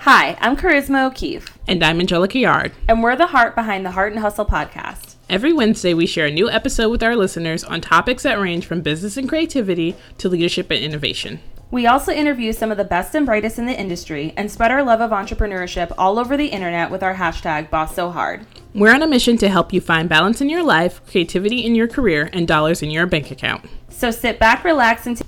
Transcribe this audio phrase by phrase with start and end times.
[0.00, 2.72] Hi, I'm Charisma O'Keefe, And I'm Angelica Yard.
[2.88, 5.16] and we're the heart behind the Heart and Hustle podcast.
[5.28, 8.80] Every Wednesday, we share a new episode with our listeners on topics that range from
[8.80, 11.40] business and creativity to leadership and innovation.
[11.70, 14.82] We also interview some of the best and brightest in the industry and spread our
[14.82, 18.44] love of entrepreneurship all over the internet with our hashtag Boss So Hard.
[18.74, 21.86] We're on a mission to help you find balance in your life, creativity in your
[21.86, 23.66] career, and dollars in your bank account.
[23.90, 25.24] So sit back, relax, and t-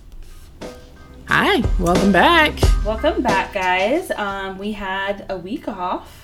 [1.29, 2.55] Hi, welcome back.
[2.85, 4.11] welcome back, guys.
[4.13, 6.19] Um, we had a week off.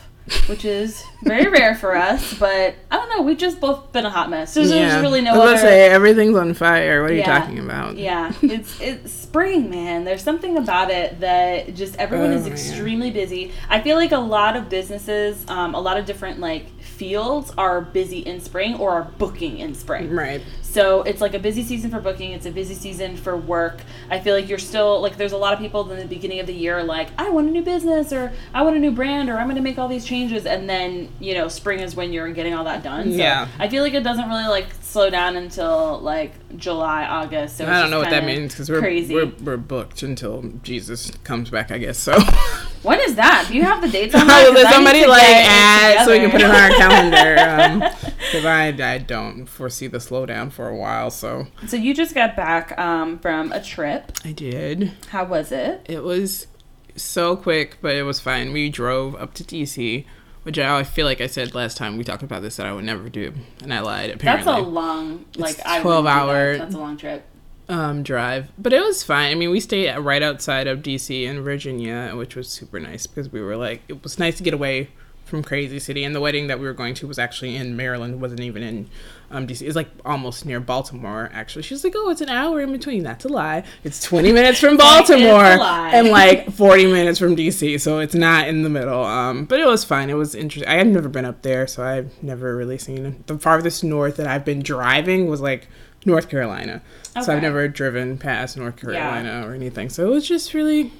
[0.46, 3.22] Which is very rare for us, but I don't know.
[3.22, 4.52] We've just both been a hot mess.
[4.52, 5.52] So there's really no I was other.
[5.54, 7.00] gonna say everything's on fire.
[7.00, 7.20] What are Yeah.
[7.34, 7.96] you talking about?
[7.96, 10.04] Yeah, it's it's spring, man.
[10.04, 12.52] There's something about it that just everyone Oh, is man.
[12.52, 13.52] extremely busy.
[13.70, 16.66] I feel like a lot of businesses, um, a lot of different like
[16.98, 20.10] fields are busy in spring or are booking in spring.
[20.10, 20.42] Right.
[20.62, 22.32] So it's like a busy season for booking.
[22.32, 23.80] It's a busy season for work.
[24.10, 26.46] I feel like you're still like there's a lot of people in the beginning of
[26.46, 29.38] the year like I want a new business or I want a new brand or
[29.38, 32.30] I'm going to make all these changes and then you know spring is when you're
[32.32, 33.12] getting all that done.
[33.12, 33.48] So Yeah.
[33.58, 37.58] I feel like it doesn't really like slow down until like July August.
[37.58, 39.14] So I don't know what that means because we're, crazy.
[39.14, 41.98] we're we're booked until Jesus comes back, I guess.
[41.98, 42.19] So.
[42.83, 43.47] when is that?
[43.48, 44.47] Do you have the dates on that?
[44.47, 47.95] 'Cause Will I somebody like add so we can put it on our calendar?
[48.28, 51.11] Because I I don't foresee the slowdown for a while.
[51.11, 54.12] So so you just got back um, from a trip.
[54.23, 54.92] I did.
[55.08, 55.80] How was it?
[55.89, 56.47] It was
[56.95, 58.52] so quick, but it was fine.
[58.52, 60.05] We drove up to DC,
[60.48, 62.72] which I, I feel like I said last time we talked about this that I
[62.72, 64.08] would never do, and I lied.
[64.08, 66.08] Apparently, that's a long like It's 12 wouldn't do that.
[66.08, 67.27] hour- That's a long trip.
[67.68, 69.30] um, drive, but it was fine.
[69.30, 73.30] I mean, we stayed right outside of DC in Virginia, which was super nice because
[73.30, 74.88] we were like, it was nice to get away
[75.28, 76.04] from crazy city.
[76.04, 78.88] And the wedding that we were going to was actually in Maryland, wasn't even in
[79.30, 79.66] um, DC.
[79.66, 81.30] It's like almost near Baltimore.
[81.32, 83.02] Actually, she's like, oh, it's an hour in between.
[83.02, 83.64] That's a lie.
[83.84, 88.62] It's twenty minutes from Baltimore and like forty minutes from DC, so it's not in
[88.62, 89.04] the middle.
[89.04, 90.11] Um, but it was fine.
[90.11, 90.68] It was interesting.
[90.68, 93.27] I had never been up there, so I've never really seen it.
[93.27, 95.68] The farthest north that I've been driving was like
[96.05, 96.83] North Carolina.
[97.22, 99.88] So I've never driven past North Carolina or anything.
[99.88, 100.92] So it was just really,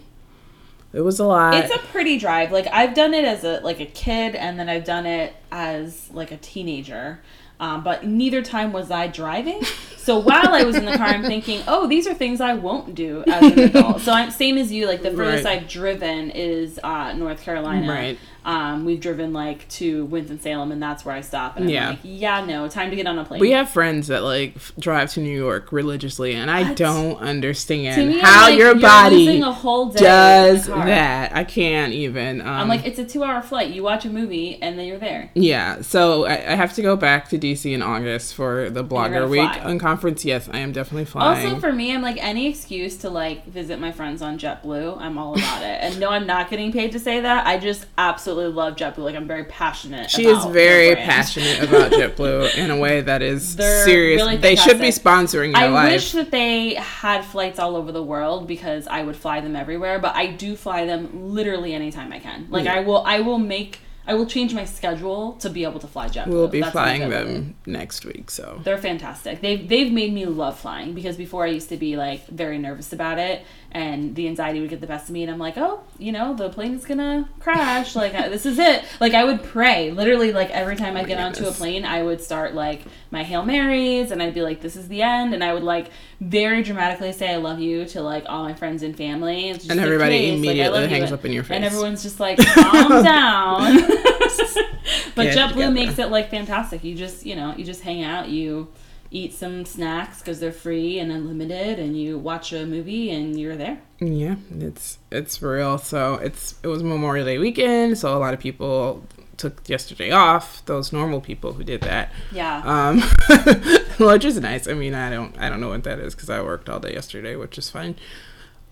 [0.93, 1.55] it was a lot.
[1.55, 2.51] It's a pretty drive.
[2.53, 6.11] Like I've done it as a like a kid, and then I've done it as
[6.13, 7.21] like a teenager.
[7.61, 9.63] Um, but neither time was I driving.
[10.09, 12.95] So while I was in the car, I'm thinking, oh, these are things I won't
[12.95, 14.01] do as an adult.
[14.01, 14.87] So I'm same as you.
[14.87, 15.61] Like the furthest Right.
[15.61, 17.93] I've driven is uh, North Carolina.
[17.93, 18.19] Right.
[18.49, 21.57] Um, we've driven like to Winston Salem, and that's where I stop.
[21.57, 21.89] And I'm Yeah.
[21.91, 23.41] like, yeah, no, time to get on a plane.
[23.41, 26.77] we have friends that like f- drive to New York religiously, and I What?
[26.77, 31.37] don't understand me, how like, your body a whole day does that.
[31.37, 32.41] I can't even.
[32.41, 33.69] Um, I'm like, it's a two-hour flight.
[33.71, 35.31] You watch a movie, and then you're there.
[35.35, 39.29] Yeah, so I, I have to go back to DC in August for the Blogger
[39.29, 39.63] Week fly.
[39.63, 40.25] on conference.
[40.25, 41.47] Yes, I am definitely flying.
[41.49, 44.99] Also, for me, I'm like any excuse to like visit my friends on JetBlue.
[44.99, 45.79] I'm all about it.
[45.83, 47.47] And no, I'm not getting paid to say that.
[47.47, 48.99] I just absolutely love JetBlue.
[48.99, 50.11] Like I'm very passionate.
[50.11, 54.23] she is very passionate about JetBlue in a way that is serious.
[54.23, 55.63] really they should be sponsoring your life.
[55.63, 55.93] I life.
[55.93, 59.99] wish that they had flights all over the world because I would fly them everywhere.
[59.99, 62.47] But I do fly them literally anytime I can.
[62.51, 62.75] Like Yeah.
[62.77, 66.09] I will, I will make, I will change my schedule to be able to fly
[66.09, 66.29] JetBlue.
[66.29, 68.31] we'll be That's flying them next week.
[68.31, 69.41] So They're fantastic.
[69.43, 72.93] They've they've made me love flying because before I used to be like very nervous
[72.93, 75.81] about it, and the anxiety would get the best of me, and I'm like, oh,
[75.99, 77.95] you know, the plane is gonna crash.
[77.95, 78.85] Like this is it.
[79.01, 80.33] Like I would pray literally.
[80.33, 83.45] Like every time I oh, get onto a plane, I would start like my hail
[83.45, 85.91] marys, and I'd be like, this is the end, and I would like
[86.21, 89.71] very dramatically say I love you to like all my friends and family, It's just
[89.71, 91.57] And like, everybody "Please, like, immediately you." hangs up in your face.
[91.57, 93.81] and everyone's just like, calm down.
[95.15, 96.83] but Get JetBlue makes it like fantastic.
[96.85, 98.69] You just you know you just hang out, you
[99.11, 103.57] eat some snacks because they're free and unlimited, and you watch a movie and you're
[103.57, 103.79] there.
[104.01, 105.79] yeah, it's it's real.
[105.79, 109.05] So it's it was Memorial Day weekend, so a lot of people
[109.37, 110.65] took yesterday off.
[110.67, 112.13] Those normal people who did that.
[112.33, 112.61] Yeah.
[112.65, 113.01] um
[113.99, 116.41] which is nice i mean i don't i don't know what that is because i
[116.41, 117.97] worked all day yesterday which is fine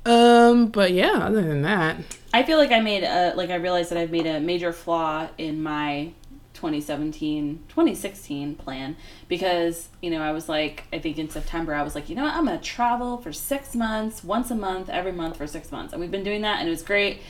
[0.04, 1.96] um but yeah other than that
[2.32, 5.26] I feel like I made a like I realized that I've made a major flaw
[5.38, 6.12] in my
[6.56, 8.96] 2017 2016 plan
[9.28, 12.24] because you know I was like I think in September I was like you know
[12.24, 15.92] what I'm gonna travel for six months once a month every month for six months.
[15.92, 17.20] And we've been doing that and it was great.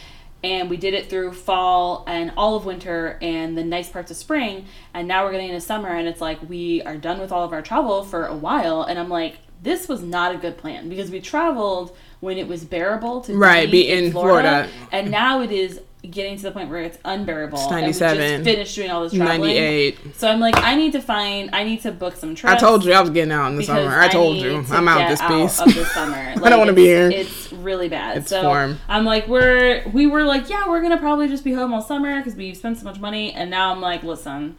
[0.44, 4.16] And we did it through fall and all of winter and the nice parts of
[4.16, 4.66] spring.
[4.94, 7.52] And now we're getting into summer and it's like we are done with all of
[7.52, 8.82] our travel for a while.
[8.82, 12.64] And I'm like this was not a good plan because we traveled when it was
[12.64, 14.72] bearable to Right, be, be in in Florida, Florida.
[14.92, 17.58] and now it is getting to the point where it's unbearable.
[17.58, 18.18] It's and we 97.
[18.18, 19.54] just finished doing all this traveling.
[19.56, 22.84] 98 So I'm like, I need to find, I need to book some i told
[22.84, 25.08] you i was getting out in the summer i told need you to i'm out
[25.08, 26.16] this piece of the summer.
[26.44, 27.20] I don't wanna be it's- here.
[27.20, 28.18] It's really bad.
[28.18, 28.78] It's so form.
[28.88, 32.18] I'm like, we're we were like, yeah, we're gonna probably just be home all summer
[32.18, 34.56] because we've spent so much money, and now I'm like, listen.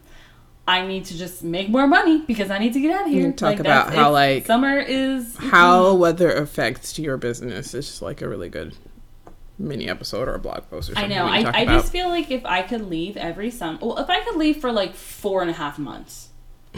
[0.66, 3.32] I need to just make more money because I need to get out of here.
[3.32, 5.98] talk Like, about how, like, summer is How mm-hmm.
[5.98, 8.76] weather affects your business It's just like a really good
[9.58, 11.16] mini episode or a blog post or I something.
[11.16, 11.26] know.
[11.26, 11.66] I, I about.
[11.66, 14.72] just feel like if I could leave every summer, well, if I could leave for
[14.72, 16.28] like four and a half months,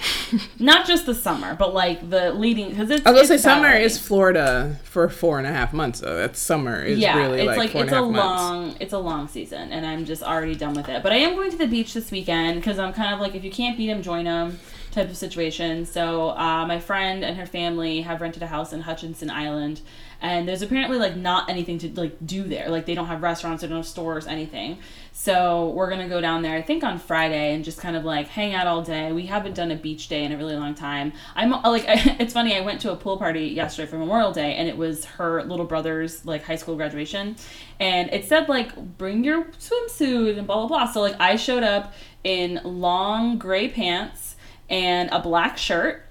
[0.59, 3.05] not just the summer, but like the leading because it's.
[3.05, 6.17] I was gonna say summer is Florida for four and a half months though.
[6.17, 8.43] That's summer is yeah, really it's like, like, four it's and a half months.
[8.43, 11.03] long it's a long season, and I'm just already done with it.
[11.03, 13.45] But I am going to the beach this weekend because I'm kind of like if
[13.45, 14.59] you can't beat them, join them
[14.91, 15.87] type of situation.
[15.87, 19.81] So uh, my friend and her family have rented a house in Hutchinson Island,
[20.21, 22.69] and there's apparently like not anything to like do there.
[22.69, 24.79] Like they don't have restaurants, they don't have stores, anything.
[25.13, 26.57] So we're gonna go down there.
[26.57, 29.13] I think on Friday and just kind of like hang out all day.
[29.13, 31.13] We haven't done a beach day in a really long time.
[31.35, 32.57] I'm like, it's funny.
[32.57, 35.67] I went to a pool party yesterday for Memorial Day, and it was her little
[35.67, 37.37] brother's like high school graduation,
[37.79, 40.93] and it said like bring your swimsuit and blah blah blah.
[40.93, 41.95] So like I showed up
[42.25, 44.37] in long gray pants
[44.69, 46.05] and a black shirt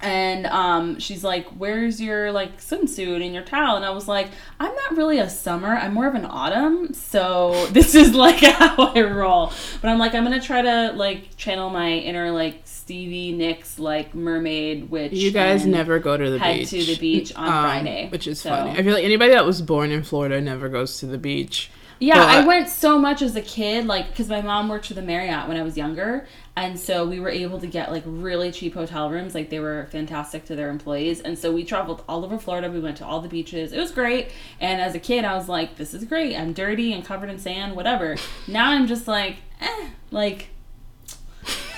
[0.00, 4.28] and um, she's like where's your like swimsuit and your towel and i was like
[4.60, 8.92] i'm not really a summer i'm more of an autumn so this is like how
[8.94, 13.32] i roll but i'm like i'm gonna try to like channel my inner like stevie
[13.32, 16.70] nicks like mermaid witch You guys never go to the head beach.
[16.70, 18.70] to the beach on Um, friday which is So- funny.
[18.78, 21.70] I feel like anybody that was born in Florida never goes to the beach.
[22.00, 25.02] Yeah, I went so much as a kid, like, because my mom worked for the
[25.02, 26.28] Marriott when I was younger.
[26.58, 29.32] And so we were able to get, like, really cheap hotel rooms.
[29.32, 31.20] Like, they were fantastic to their employees.
[31.20, 32.68] And so we traveled all over Florida.
[32.68, 33.72] We went to all the beaches.
[33.72, 34.32] It was great.
[34.58, 36.34] And as a kid, I was like, this is great.
[36.34, 38.16] I'm dirty and covered in sand, whatever.
[38.48, 40.48] Now I'm just like, eh, like,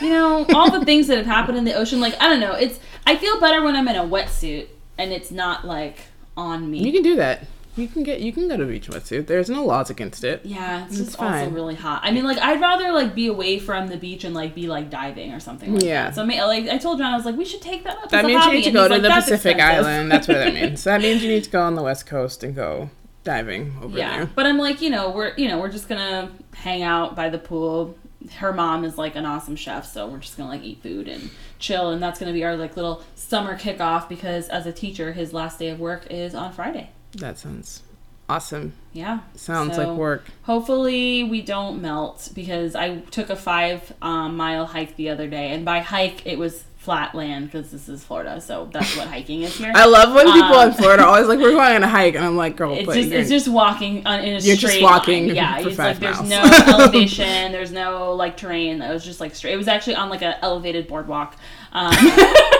[0.00, 2.00] you know, all the things that have happened in the ocean.
[2.00, 2.54] Like, I don't know.
[2.54, 5.98] It's, I feel better when I'm in a wetsuit and it's not, like,
[6.38, 6.78] on me.
[6.78, 7.46] You can do that.
[7.76, 9.26] You can get you can go to beach wetsuit.
[9.26, 10.44] There's no laws against it.
[10.44, 12.00] Yeah, it's It's just also really hot.
[12.02, 14.90] I mean, like I'd rather like be away from the beach and like be like
[14.90, 15.74] diving or something.
[15.74, 16.06] Like Yeah.
[16.06, 16.16] That.
[16.16, 18.10] So I mean, like I told John, I was like, we should take that up.
[18.10, 20.10] That a means you need to go to like, the Pacific expensive." Island.
[20.12, 20.84] That's what that means.
[20.90, 22.90] That means you need to go on the West Coast and go
[23.22, 24.26] diving over yeah, there.
[24.34, 27.38] but I'm like, you know, we're you know we're just gonna hang out by the
[27.38, 27.96] pool.
[28.36, 31.30] Her mom is like an awesome chef, so we're just gonna like eat food and
[31.58, 35.32] chill, and that's gonna be our like little summer kickoff because as a teacher, his
[35.32, 36.90] last day of work is on Friday.
[37.14, 37.82] That sounds
[38.28, 38.72] awesome.
[38.92, 40.24] Yeah, Sounds So- like work.
[40.44, 45.48] Hopefully we don't melt because I took a five um, mile hike the other day,
[45.52, 49.42] and by hike it was flat land because this is Florida, so that's what hiking
[49.42, 49.70] is here.
[49.74, 52.14] I love when people Um, in Florida are always like, "We're going on a hike,"
[52.14, 54.82] and I'm like, "Girl, it's just it's just walking on, in a You're straight just
[54.82, 55.36] walking line.
[55.36, 58.80] Yeah, it's like there's no elevation, there's no like terrain.
[58.80, 59.54] It was just like straight.
[59.54, 61.36] It was actually on like an elevated boardwalk.
[61.72, 61.92] Um,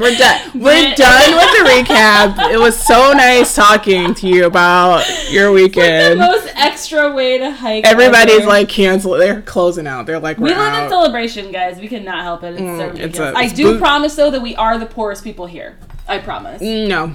[0.00, 0.40] we're done.
[0.60, 2.50] We're done with the recap.
[2.52, 6.18] It was so nice talking to you about your the weekend.
[6.18, 7.84] most extra way to hike.
[7.84, 8.46] Everybody's ever.
[8.48, 9.20] like canceled.
[9.20, 10.06] They're closing out.
[10.06, 11.78] They're like, We live in Celebration, guys.
[11.78, 12.54] We cannot help it.
[12.54, 15.22] It's so Mm, it's a- I do boot- promise, though, that we are the poorest
[15.24, 15.78] people here.
[16.08, 16.60] I promise.
[16.60, 17.14] no,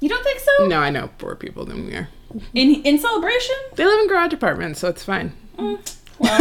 [0.00, 0.66] You don't think so?
[0.66, 2.08] no, I know poor people than we are.
[2.54, 3.56] In in Celebration?
[3.76, 5.32] They live in garage apartments, so it's fine.
[6.18, 6.34] Well,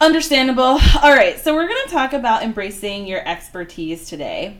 [0.00, 0.64] understandable.
[1.02, 4.58] All right, so we're going to talk about embracing your expertise today.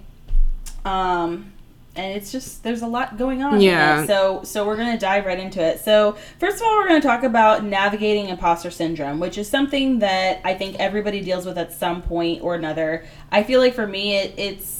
[0.84, 1.52] Um
[1.96, 3.60] and it's just there's a lot going on.
[3.60, 4.06] Yeah.
[4.06, 5.80] So so we're going to dive right into it.
[5.80, 9.98] So, first of all, we're going to talk about navigating imposter syndrome, which is something
[9.98, 13.04] that I think everybody deals with at some point or another.
[13.32, 14.79] I feel like for me it, it's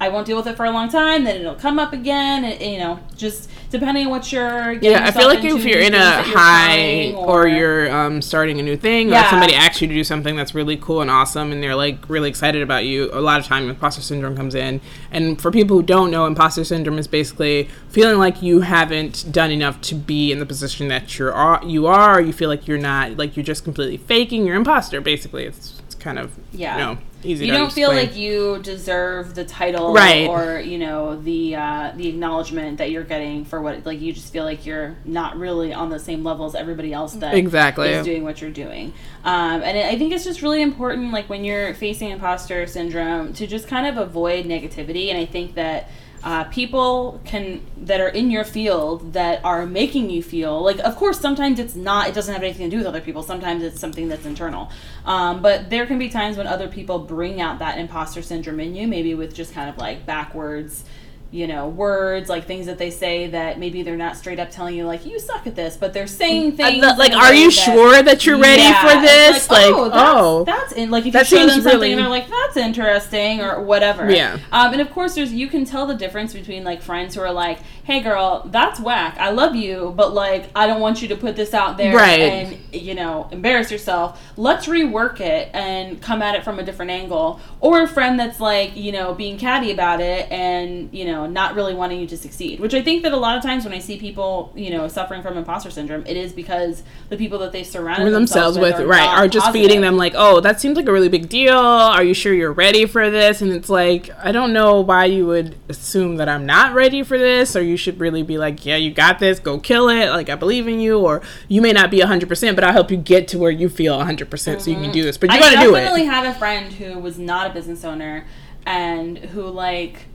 [0.00, 2.60] I won't deal with it for a long time, then it'll come up again, and
[2.60, 4.74] you know, just depending on what you're.
[4.74, 7.94] getting Yeah, I feel like into, if you're in a you're high trying, or, you're
[7.94, 11.02] um, starting a new thing, or somebody asks you to do something that's really cool
[11.02, 14.34] and awesome, and they're like really excited about you, a lot of time imposter syndrome
[14.34, 14.80] comes in.
[15.10, 19.50] And for people who don't know, imposter syndrome is basically feeling like you haven't done
[19.50, 22.18] enough to be in the position that you're you are.
[22.18, 25.00] Or you feel like you're not, like you're just completely faking your imposter.
[25.02, 26.74] Basically, it's kind of Yeah.
[26.74, 27.46] you know easy.
[27.46, 30.26] you don't feel like you deserve the title Right.
[30.28, 34.32] or you know the uh, the acknowledgement that you're getting for what like you just
[34.32, 37.90] feel like you're not really on the same level as everybody else that Exactly.
[37.90, 38.92] is doing what you're doing
[39.24, 43.46] um, and i think it's just really important like when you're facing imposter syndrome to
[43.46, 45.90] just kind of avoid negativity and i think that
[46.22, 50.94] uh, people can that are in your field that are making you feel like of
[50.96, 53.22] course sometimes it's not it doesn't have anything to do with other people.
[53.22, 54.70] Sometimes it's something that's internal.
[55.06, 58.74] Um, but there can be times when other people bring out that imposter syndrome in
[58.74, 60.84] you maybe with just kind of like backwards
[61.32, 64.74] you know, words, like things that they say that maybe they're not straight up telling
[64.74, 66.82] you, like, you suck at this, but they're saying things.
[66.82, 69.48] Uh, like, are you that- sure that you're ready Yeah, for this?
[69.48, 72.08] Like, oh, oh, that's, that's in, like if you show them something really- and they're
[72.08, 74.10] like, that's interesting or whatever.
[74.10, 74.38] Yeah.
[74.50, 77.32] Um, and of course, there's you can tell the difference between like friends who are
[77.32, 77.60] like,
[77.90, 79.16] hey, girl, that's whack.
[79.18, 82.20] I love you, but like, I don't want you to put this out there Right.
[82.20, 84.20] and you know embarrass yourself.
[84.36, 87.40] Let's rework it and come at it from a different angle.
[87.60, 91.54] Or a friend that's like, you know, being catty about it and you know not
[91.54, 92.60] really wanting you to succeed.
[92.60, 95.22] Which I think that a lot of times when I see people, you know, suffering
[95.22, 99.08] from imposter syndrome, it is because the people that they surround themselves with are right
[99.08, 99.66] are just positive.
[99.68, 102.52] feeding them like oh that seems like a really big deal are you sure you're
[102.52, 106.46] ready for this and it's like i don't know why you would assume that i'm
[106.46, 109.58] not ready for this or you should really be like yeah you got this go
[109.58, 112.72] kill it like i believe in you or you may not be 100% but i'll
[112.72, 114.92] help you get to where you feel 100% so you can mm-hmm.
[114.92, 115.78] do this but you gotta do it.
[115.78, 118.26] I definitely it have a friend who was not a business owner
[118.66, 120.06] and who like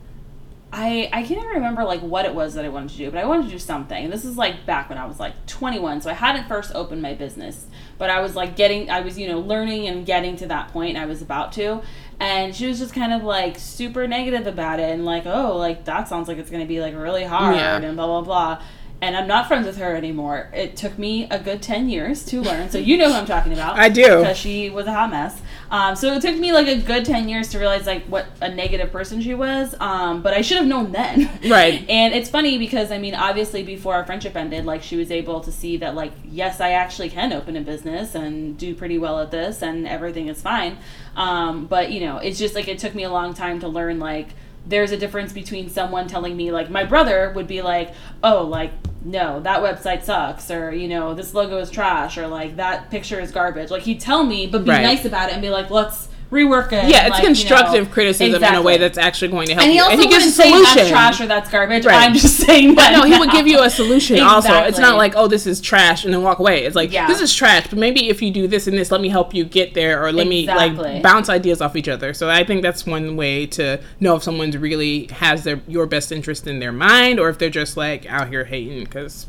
[0.75, 3.17] I I can't even remember like what it was that I wanted to do, but
[3.17, 4.03] I wanted to do something.
[4.03, 7.01] And this is like back when I was like 21, so I hadn't first opened
[7.01, 7.67] my business,
[7.98, 10.98] but I was like getting I was, you know, learning and getting to that point.
[10.98, 11.81] I was about to.
[12.19, 15.86] And she was just kind of like super negative about it and like, "Oh, like
[15.86, 17.77] that sounds like it's to be like really hard Yeah.
[17.77, 18.62] and blah blah blah."
[19.01, 20.49] And I'm not friends with her anymore.
[20.53, 22.69] It took me a good 10 years to learn.
[22.69, 24.19] So you know who I'm talking about I do.
[24.19, 25.41] because she was a hot mess.
[25.69, 28.47] Um, so it took me like a good ten years to realize like what a
[28.53, 29.75] negative person she was.
[29.79, 31.29] Um, but I should have known then.
[31.49, 31.83] Right.
[31.89, 35.41] and it's funny because I mean, obviously, before our friendship ended, like she was able
[35.41, 39.19] to see that like yes, I actually can open a business and do pretty well
[39.19, 40.77] at this, and everything is fine.
[41.15, 43.99] Um, but you know, it's just like it took me a long time to learn
[43.99, 44.29] like
[44.67, 47.93] there's a difference between someone telling me like my brother would be like
[48.24, 48.72] oh like
[49.03, 53.19] no that website sucks or you know this logo is trash or like that picture
[53.19, 54.81] is garbage like he'd tell me but be Right.
[54.81, 57.94] nice about it and be like let's rework it yeah it's like, you constructive know,
[57.94, 60.08] criticism in a way that's actually going to help and he you also and he
[60.10, 62.04] gives a solution that's trash or that's garbage Right.
[62.08, 64.54] i'm just saying But that no, he would give you a solution also.
[64.63, 66.65] It's not like, oh, this is trash and then walk away.
[66.65, 67.08] It's like, Yeah.
[67.08, 69.46] this is trash, but maybe if you do this and this, let me help you
[69.46, 72.13] get there or let me like bounce ideas off each other.
[72.13, 76.12] So I think that's one way to know if someone's really has their your best
[76.12, 79.27] interest in their mind or if they're just like out here hating because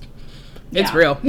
[0.73, 0.97] it's Yeah.
[0.99, 1.21] real.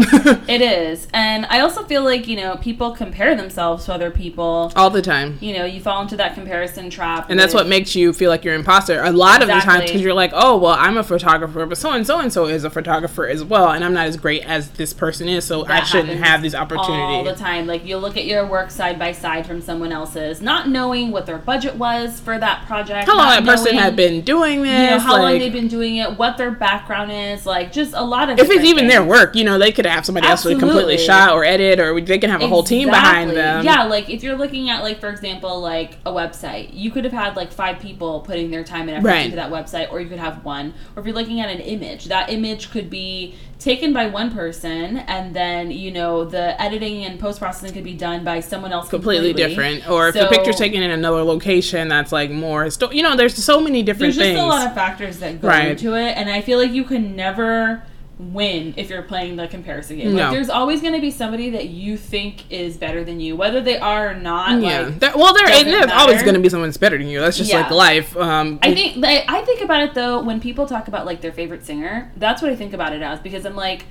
[0.47, 4.71] it is and i also feel like you know people compare themselves to other people
[4.75, 5.37] All the time.
[5.41, 8.43] you know you fall into that comparison trap And that's what makes you feel like
[8.43, 11.03] you're an imposter a lot of the times because you're like, oh, well, I'm a
[11.03, 14.07] photographer, but so and so and so is a photographer as well, and I'm not
[14.07, 16.93] as great as this person is, so I shouldn't have these opportunities.
[17.17, 17.67] all the time.
[17.67, 21.25] Like you look at your work side by side from someone else's, not knowing what
[21.25, 23.07] their budget was for that project.
[23.07, 24.71] How long that person had been doing this?
[24.71, 28.03] You know how long they've been doing it, what their background is, like just a
[28.03, 28.39] lot of.
[28.39, 29.09] if it's even their things.
[29.27, 32.17] Work, you know, they could have somebody else to completely shot or edit, or they
[32.17, 33.63] can have a whole team behind them.
[33.65, 37.13] Yeah, like if you're looking at like for example, like a website, you could have
[37.13, 39.25] had like five people putting their time and effort Right.
[39.25, 40.73] into that website, or you could have one.
[40.95, 44.97] Or if you're looking at an image, that image could be taken by one person,
[44.97, 48.87] and then you know the editing and post processing could be done by someone else
[48.89, 49.89] completely, completely, different.
[49.89, 52.65] Or if the picture's taken in another location, that's like more.
[52.65, 54.39] Histo- you know, there's so many different There's just things.
[54.39, 55.69] a lot of factors that go Right.
[55.69, 57.81] into it, and I feel like you can never
[58.19, 60.15] win if you're playing the comparison game.
[60.15, 60.23] No.
[60.23, 63.61] Like there's always going to be somebody that you think is better than you, whether
[63.61, 64.59] they are or not.
[64.61, 64.91] yeah.
[64.99, 67.19] Like, well, there there's always going to be someone that's better than you.
[67.19, 67.61] That's just Yeah.
[67.61, 68.17] like life.
[68.17, 71.31] Um, I think like, I think about it though when people talk about like their
[71.31, 72.11] favorite singer.
[72.17, 73.85] That's what I think about it as because I'm like,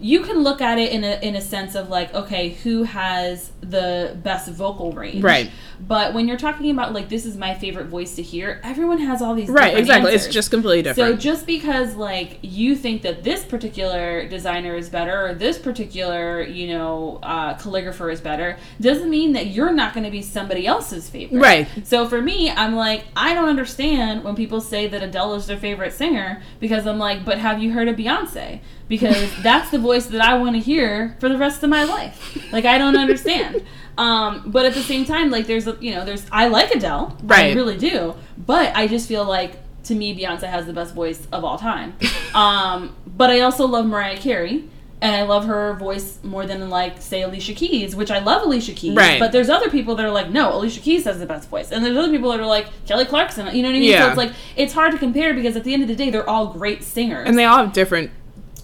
[0.00, 3.50] you can look at it in a in a sense of like, okay, who has
[3.60, 5.50] the best vocal range, Right.
[5.78, 9.20] But when you're talking about like this is my favorite voice to hear, everyone has
[9.20, 10.12] all these right, exactly.
[10.12, 11.14] It's just completely different.
[11.14, 16.42] So just because like you think that this particular designer is better or this particular
[16.42, 20.66] you know uh, calligrapher is better doesn't mean that you're not going to be somebody
[20.66, 21.40] else's favorite.
[21.40, 21.68] Right.
[21.84, 25.58] So for me, I'm like I don't understand when people say that Adele is their
[25.58, 28.60] favorite singer because I'm like, but have you heard of Beyonce?
[28.88, 32.16] Because that's the voice that I want to hear for the rest of my life.
[32.52, 33.62] Like I don't understand.
[33.98, 37.16] Um, but at the same time, like there's a you know there's I like Adele,
[37.22, 37.52] right?
[37.52, 39.52] I really do, but I just feel like
[39.84, 41.94] to me Beyonce has the best voice of all time.
[42.34, 44.68] um, but I also love Mariah Carey.
[45.00, 48.72] And I love her voice more than like say Alicia Keys, which I love Alicia
[48.72, 48.96] Keys.
[48.96, 49.18] Right.
[49.20, 51.82] But there's other people that are like, no, Alicia Keys has the best voice, and
[51.84, 53.44] there's other people that are like Kelly Clarkson.
[53.54, 53.92] You know what I mean?
[53.92, 54.08] So Yeah.
[54.08, 56.46] it's like it's hard to compare because at the end of the day, they're all
[56.48, 57.26] great singers.
[57.28, 58.10] and they all have different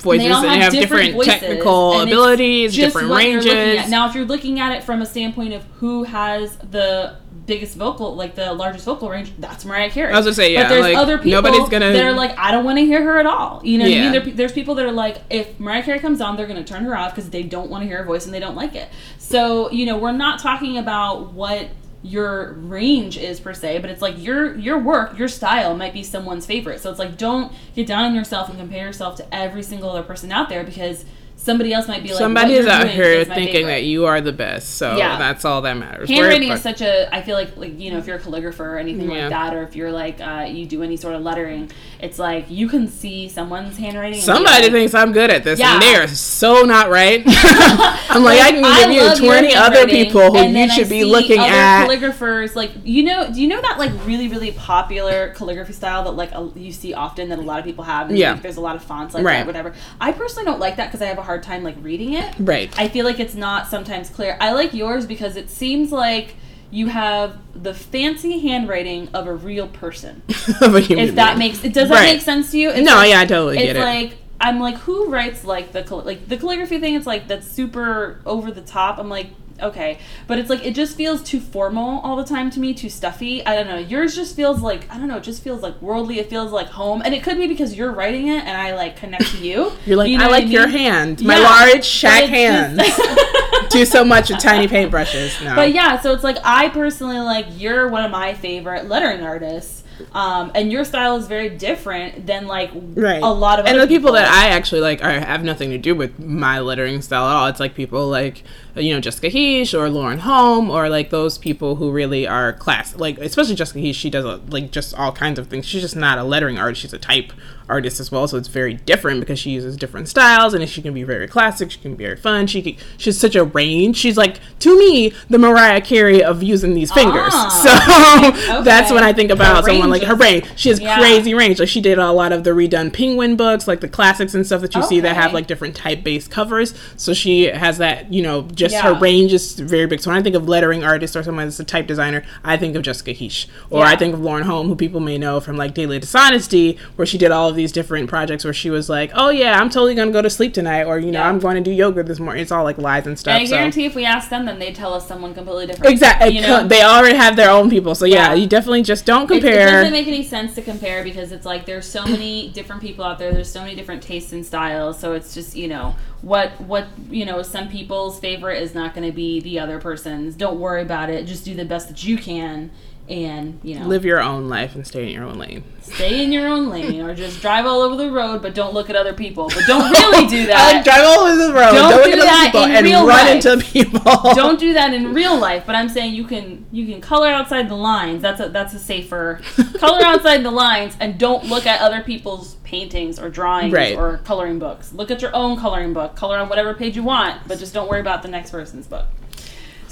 [0.02, 3.90] voices They and they have different, voices, technical abilities, different what you're looking ranges.
[3.90, 7.16] Now, if you're looking at it from a standpoint of who has the
[7.46, 10.12] biggest vocal, like the largest vocal range, that's Mariah Carey.
[10.12, 12.38] I was gonna say, yeah, But there's like, other people nobody's gonna- that are like,
[12.38, 13.60] I don't want to hear her at all.
[13.64, 14.12] You know what I mean?
[14.12, 16.84] There, there's people that are like, if Mariah Carey comes on, they're going to turn
[16.84, 18.88] her off because they don't want to hear her voice and they don't like it.
[19.18, 21.68] So, you know, we're not talking about what
[22.02, 26.02] your range is per se, but it's like your your work, your style might be
[26.02, 26.80] someone's favorite.
[26.80, 30.02] So it's like don't get down on yourself and compare yourself to every single other
[30.02, 31.04] person out there because
[31.42, 34.76] somebody else might be like Somebody is out here thinking that you are the best,
[34.76, 35.18] so Yeah.
[35.18, 36.08] that's all that matters.
[36.08, 38.78] handwriting is such a i feel like like you know if you're a calligrapher or
[38.78, 39.22] anything Yeah.
[39.22, 41.70] like that or if you're like uh, you do any sort of lettering
[42.00, 45.74] it's like you can see someone's handwriting Somebody like, thinks I'm good at this, Yeah.
[45.74, 47.22] and they are so not right.
[47.26, 50.88] I'm like, I can I give you 20 other people who you then I should
[50.88, 51.86] be looking at.
[51.88, 56.12] calligraphers like you know do you know that like really really popular calligraphy style that
[56.12, 58.32] like a, you see often that a lot of people have and Yeah.
[58.32, 59.38] like, there's a lot of fonts like Right.
[59.38, 62.14] that whatever i personally don't like that because i have a hard time like reading
[62.14, 62.72] it Right.
[62.78, 64.36] I feel like it's not sometimes clear.
[64.40, 66.34] I like yours because it seems like
[66.70, 70.22] you have the fancy handwriting of a real person.
[70.60, 72.12] of a human If that makes it does that Right.
[72.14, 72.70] make sense to you?
[72.70, 73.80] It's No, like, yeah, I totally it's get it.
[73.80, 76.94] like I'm like who writes like the like the calligraphy thing?
[76.94, 78.98] It's like that's super over the top.
[78.98, 79.28] I'm like
[79.60, 82.88] okay, but it's like it just feels too formal all the time to me, too
[82.88, 83.44] stuffy.
[83.44, 83.78] I don't know.
[83.78, 85.16] Yours just feels like I don't know.
[85.18, 86.18] It just feels like worldly.
[86.18, 88.96] It feels like home, and it could be because you're writing it and I like
[88.96, 89.72] connect to you.
[89.86, 90.78] You're like, You know I like your mean?
[90.78, 91.22] hand.
[91.24, 92.80] My Yeah, large shack hands.
[93.70, 95.42] Do so much with tiny paintbrushes.
[95.44, 95.54] No.
[95.54, 99.81] But yeah, so it's like I personally like you're one of my favorite lettering artists,
[100.12, 103.22] um, and your style is very different than like right.
[103.22, 105.94] a lot of and the people, that I actually like are, have nothing to do
[105.94, 107.46] with my lettering style at all.
[107.46, 108.42] It's like people like
[108.74, 112.96] you know Jessica Hische or Lauren Hom or like those people who really are class
[112.96, 113.94] like especially Jessica Hische.
[113.94, 115.66] She does a, like just all kinds of things.
[115.66, 116.82] She's just not a lettering artist.
[116.82, 117.32] She's a type
[117.72, 118.28] artist as well.
[118.28, 121.70] So it's very different because she uses different styles and she can be very classic.
[121.70, 122.46] She can be very fun.
[122.46, 123.96] She can, she's such a range.
[123.96, 127.32] She's like to me the Mariah Carey of using these fingers.
[127.34, 128.32] Ah.
[128.46, 130.42] so that's when I think about Her someone like her brain.
[130.56, 130.98] She has Yeah.
[130.98, 131.58] crazy range.
[131.60, 134.60] Like she did a lot of the redone Penguin books, like the classics and stuff
[134.60, 136.74] that you see that have like different type based covers.
[136.96, 140.00] So she has that, you know, just her range is very big.
[140.00, 142.76] So when I think of lettering artist or someone that's a type designer, I think
[142.76, 143.46] of Jessica Hische.
[143.70, 147.06] Or I think of Lauren Hom, who people may know from like Daily Dishonesty, where
[147.06, 149.94] she did all of these different projects where she was like, Oh yeah, I'm totally
[149.94, 151.28] gonna go to sleep tonight or you know, Yeah.
[151.28, 152.42] I'm going to do yoga this morning.
[152.42, 153.34] It's all like lies and stuff.
[153.34, 153.56] And I so.
[153.56, 155.92] guarantee if we ask them, then they tell us someone completely different.
[155.92, 156.34] Exactly.
[156.34, 156.66] You know?
[156.66, 157.94] They already have their own people.
[157.94, 158.34] So yeah, Yeah.
[158.34, 161.66] you definitely just don't It- It, doesn't make any sense to compare because it's like
[161.66, 163.32] there's so many different people out there.
[163.32, 164.98] There's so many different tastes and styles.
[164.98, 169.06] So it's just you know what what you know some people's favorite is not going
[169.06, 170.34] to be the other person's.
[170.34, 171.26] Don't worry about it.
[171.26, 172.70] Just do the best that you can,
[173.12, 175.62] and you know Live your own life and stay in your own lane.
[175.82, 178.88] stay in your own lane or just drive all over the road, but don't look
[178.88, 179.48] at other people.
[179.48, 180.74] But don't really do that.
[180.74, 181.72] like drive all over the road.
[181.72, 183.46] Don't Don't, do that in and real run life.
[183.46, 184.00] into people.
[184.34, 187.68] don't do that in real life but i'm saying you can you can color outside
[187.68, 189.40] the lines that's a that's a safer
[189.78, 193.96] color outside the lines and don't look at other people's paintings or drawings Right.
[193.96, 197.46] or coloring books look at your own coloring book color on whatever page you want
[197.46, 199.06] but just don't worry about the next person's book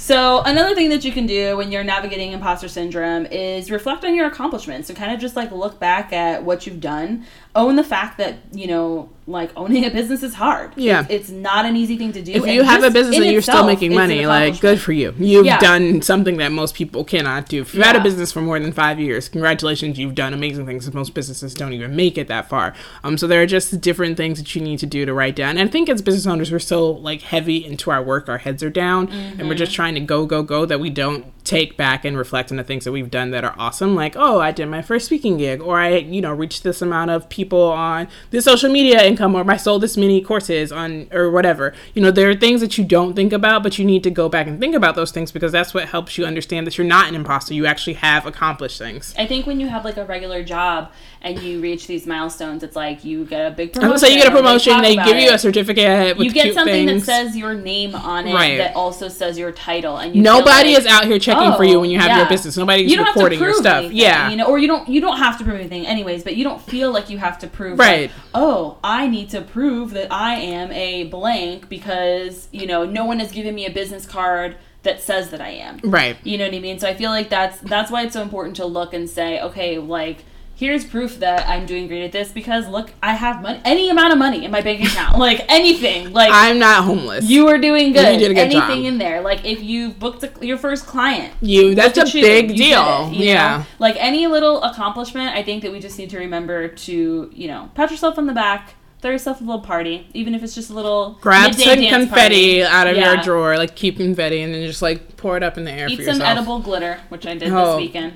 [0.01, 4.15] so another thing that you can do when you're navigating imposter syndrome is reflect on
[4.15, 4.87] your accomplishments.
[4.87, 8.37] So, kind of just like look back at what you've done own the fact that
[8.53, 11.01] you know like owning a business is hard Yeah.
[11.01, 13.41] it's, it's not an easy thing to do if you have a business and you're
[13.41, 15.13] still making money, like good for you.
[15.17, 15.59] You've Yeah.
[15.59, 17.61] done something that most people cannot do.
[17.61, 20.91] If you've had a business for more than five years, congratulations, you've done amazing things.
[20.93, 22.73] Most businesses don't even make it that far.
[23.03, 25.57] Um, so there are just different things that you need to do to write down.
[25.57, 28.63] And I think as business owners, we're so like heavy into our work, our heads
[28.63, 29.57] are down, and we're Mm-hmm.
[29.57, 32.63] just trying to go, go, go that we don't take back and reflect on the
[32.63, 33.93] things that we've done that are awesome.
[33.95, 37.11] Like, oh, I did my first speaking gig, or I, you know, reached this amount
[37.11, 41.29] of people on this social media income, or I sold this many courses on, or
[41.29, 41.73] whatever.
[41.93, 44.29] You know, there are things that you don't think about, but you need to go
[44.29, 47.07] back and think about those things because that's what helps you understand that you're not
[47.09, 47.53] an imposter.
[47.53, 49.13] You actually have accomplished things.
[49.17, 52.75] I think when you have like a regular job and you reach these milestones, it's
[52.75, 53.91] like you get a big promotion.
[53.91, 55.33] would say you get a they promotion, they, about give you it.
[55.35, 57.05] a certificate with You get something things.
[57.05, 58.57] that says your name on it Right.
[58.57, 61.79] that also says your title, and you Nobody like, is out here checking for you
[61.79, 62.57] when you have oh, your business.
[62.57, 63.77] Nobody's you don't recording have to your stuff.
[63.79, 64.29] anything, Yeah.
[64.29, 66.23] you know, or you don't you don't have to prove anything, anyways.
[66.23, 68.09] But you don't feel like you have to prove, Right.
[68.09, 73.05] like, oh, I need to prove that I am a blank because you know no
[73.05, 75.79] one has given me a business card that says that I am.
[75.83, 76.17] Right.
[76.23, 76.79] You know what I mean?
[76.79, 79.77] So I feel like that's that's why it's so important to look and say, okay,
[79.77, 80.23] like
[80.61, 84.13] here's proof that I'm doing great at this because look, I have money, any amount
[84.13, 87.27] of money in my bank account, like anything, like I'm not homeless.
[87.27, 88.13] you are doing good.
[88.13, 88.93] You did a good anything job.
[88.93, 93.09] in there, like if you've booked a, your first client, You that's a big deal.
[93.11, 93.57] it, yeah.
[93.57, 93.65] know?
[93.79, 97.71] like any little accomplishment, I think that we just need to remember to you know
[97.73, 98.75] pat yourself on the back.
[99.01, 102.63] Throw yourself a little party, even if it's just a little Grab some confetti party.
[102.63, 103.13] out of Yeah.
[103.13, 105.87] your drawer, like keep confetti, and then just like pour it up in the air
[105.89, 107.77] Eat some edible glitter, which I did Oh.
[107.77, 108.13] this weekend.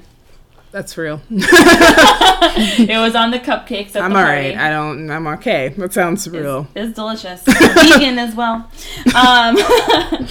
[0.75, 1.21] That's real.
[1.29, 4.49] it was on the cupcakes at I'm the all party.
[4.49, 4.57] right.
[4.57, 5.09] I don't.
[5.09, 5.69] I'm okay.
[5.69, 6.67] That sounds real.
[6.75, 7.43] It's delicious.
[7.43, 8.69] Vegan as well.
[9.15, 9.57] Um,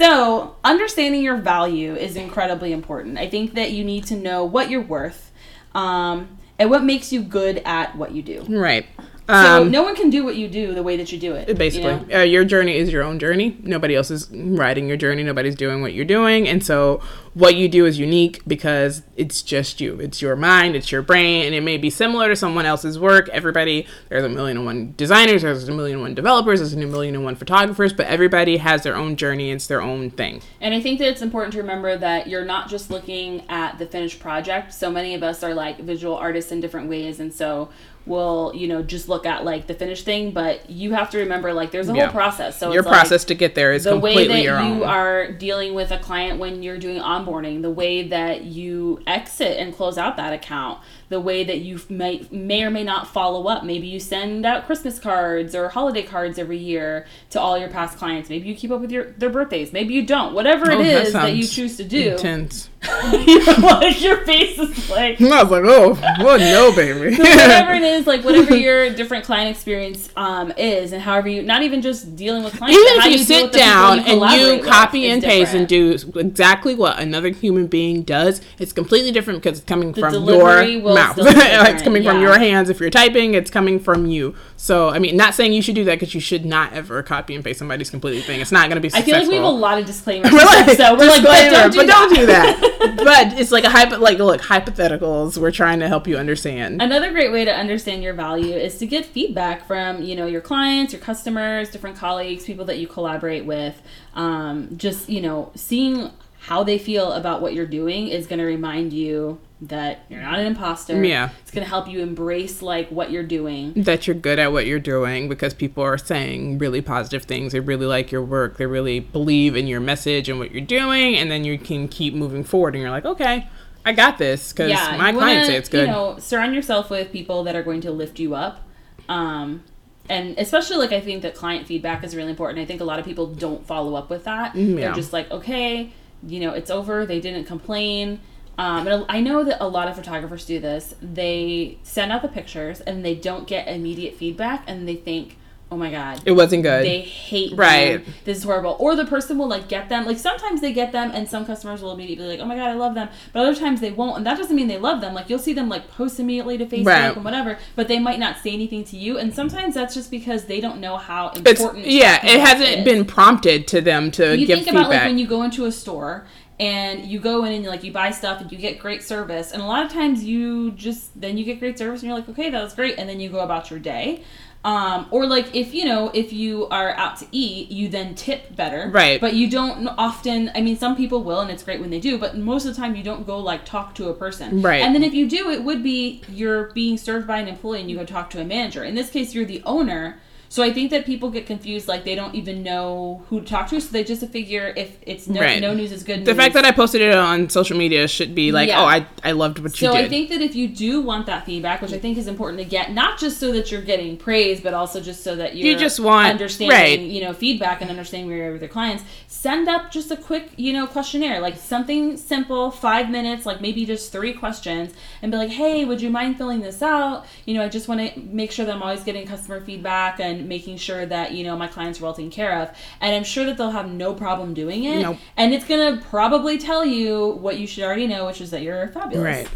[0.00, 3.18] So, understanding your value is incredibly important.
[3.18, 5.30] I think that you need to know what you're worth
[5.74, 8.44] um, and what makes you good at what you do.
[8.48, 8.86] Right.
[9.30, 11.48] So, Um, no one can do what you do the way that you do it.
[11.48, 11.92] you basically.
[12.06, 12.20] know?
[12.20, 13.56] uh, your journey is your own journey.
[13.62, 15.22] Nobody else is riding your journey.
[15.22, 16.48] Nobody's doing what you're doing.
[16.48, 17.00] And so
[17.34, 20.00] what you do is unique because it's just you.
[20.00, 20.74] It's your mind.
[20.74, 21.46] It's your brain.
[21.46, 23.28] And it may be similar to someone else's work.
[23.28, 25.42] Everybody there's a million and one designers.
[25.42, 26.60] There's a million and one developers.
[26.60, 27.92] There's a million and one photographers.
[27.92, 29.50] But everybody has their own journey.
[29.52, 30.42] It's their own thing.
[30.60, 33.86] And I think that it's important to remember that you're not just looking at the
[33.86, 34.72] finished project.
[34.74, 37.68] So many of us are like visual artists in different ways, and so
[38.10, 40.32] we'll you know just look at like the finished thing.
[40.32, 42.06] But you have to remember like there's a Yeah.
[42.06, 42.58] whole process.
[42.58, 45.30] So your it's like, process to get there is the way that you own are
[45.32, 49.96] dealing with a client when you're doing onboarding, the way that you exit and close
[49.96, 53.64] out that account, the way that you may may or may not follow up.
[53.64, 57.98] Maybe you send out Christmas cards or holiday cards every year to all your past
[57.98, 58.30] clients.
[58.30, 59.72] Maybe you keep up with your their birthdays.
[59.72, 60.32] Maybe you don't.
[60.32, 62.12] Whatever Oh, it that is that you choose to do.
[62.12, 62.70] intense
[63.12, 68.06] like your face is like i was like oh well no baby whatever it is,
[68.06, 72.42] like whatever your different client experience um, is, and however you not even just dealing
[72.42, 75.68] with clients, even if you, deal sit the down and you copy and paste and
[75.68, 80.80] do exactly what another human being does, it's completely different because it's coming from your
[80.80, 81.16] will mouth.
[81.20, 82.22] it's coming from yeah.
[82.22, 82.68] your hands.
[82.68, 84.34] If you're typing, it's coming from you.
[84.56, 87.34] So, I mean, not saying you should do that because you should not ever copy
[87.34, 88.40] and paste somebody's completely thing.
[88.40, 90.32] It's not going to be I feel like we have a lot of disclaimers.
[90.32, 92.60] We're like, so we're like, but don't do but don't do that.
[92.60, 92.96] that.
[93.30, 95.38] but it's like a hypo, like look, hypotheticals.
[95.38, 96.80] We're trying to help you understand.
[96.82, 100.40] Another great way to understand your value is to get feedback from you know your
[100.40, 103.80] clients, your customers, different colleagues, people that you collaborate with.
[104.14, 106.10] Um, just you know, seeing
[106.40, 110.38] how they feel about what you're doing is going to remind you that you're not
[110.38, 111.04] an imposter.
[111.04, 111.30] Yeah.
[111.42, 113.74] it's going to help you embrace like what you're doing.
[113.74, 117.52] that you're good at what you're doing because people are saying really positive things.
[117.52, 118.56] They really like your work.
[118.56, 122.14] They really believe in your message and what you're doing, and then you can keep
[122.14, 122.74] moving forward.
[122.74, 123.46] And you're like, okay,
[123.84, 125.88] I got this because yeah, my clients say it's good.
[125.88, 128.62] You know, surround yourself with people that are going to lift you up.
[129.10, 129.62] Um,
[130.08, 132.58] and especially like I think that client feedback is really important.
[132.60, 134.54] I think a lot of people don't follow up with that.
[134.54, 134.86] Mm, yeah.
[134.86, 135.92] They're just like, okay,
[136.26, 137.06] you know, it's over.
[137.06, 138.20] They didn't complain.
[138.58, 140.94] Um, I know that a lot of photographers do this.
[141.00, 145.38] They send out the pictures and they don't get immediate feedback, and they think,
[145.72, 146.84] oh my god, it wasn't good.
[146.84, 148.04] they hate Right.
[148.04, 148.14] them.
[148.24, 148.76] This is horrible.
[148.80, 150.04] Or the person will like get them.
[150.04, 152.68] Like sometimes they get them, and some customers will immediately be like, "Oh my god,
[152.70, 155.14] I love them." But other times they won't, and that doesn't mean they love them.
[155.14, 157.14] Like you'll see them like post immediately to Facebook Right.
[157.16, 159.16] and whatever, but they might not say anything to you.
[159.18, 161.86] And sometimes that's just because they don't know how it's important.
[161.86, 162.84] yeah, it hasn't is.
[162.84, 164.86] been prompted to them to You give think feedback.
[164.86, 166.26] about like when you go into a store
[166.58, 169.62] and you go in and like you buy stuff and you get great service and
[169.62, 172.50] a lot of times you just then you get great service and you're like okay
[172.50, 174.22] that was great and then you go about your day
[174.62, 178.54] um, or like if you know if you are out to eat you then tip
[178.54, 179.18] better Right.
[179.20, 182.18] but you don't often i mean some people will and it's great when they do
[182.18, 184.82] but most of the time you don't go like talk to a person Right.
[184.82, 187.90] and then if you do it would be you're being served by an employee and
[187.90, 190.20] you go talk to a manager in this case you're the owner
[190.52, 193.68] so I think that people get confused, like they don't even know who to talk
[193.68, 195.60] to, so they just figure if it's no, Right.
[195.62, 196.26] no news is good news.
[196.26, 198.82] the fact that I posted it on social media should be like, Yeah.
[198.82, 199.94] oh, I I loved what you did.
[199.94, 199.98] so.
[199.98, 202.64] I think that if you do want that feedback, which I think is important to
[202.68, 205.76] get, not just so that you're getting praise, but also just so that you're you
[205.78, 206.98] just want- understanding, right.
[207.00, 209.04] you know, feedback and understanding where you're with your clients.
[209.28, 213.86] Send up just a quick, you know, questionnaire, like something simple, five minutes, like maybe
[213.86, 217.24] just three questions, and be like, hey, would you mind filling this out?
[217.46, 220.39] You know, I just want to make sure that I'm always getting customer feedback and
[220.44, 223.44] making sure that you know my clients are well taken care of, and I'm sure
[223.44, 225.02] that they'll have no problem doing it.
[225.02, 225.18] Nope.
[225.36, 228.88] And it's gonna probably tell you what you should already know, which is that you're
[228.88, 229.24] fabulous.
[229.24, 229.48] Right.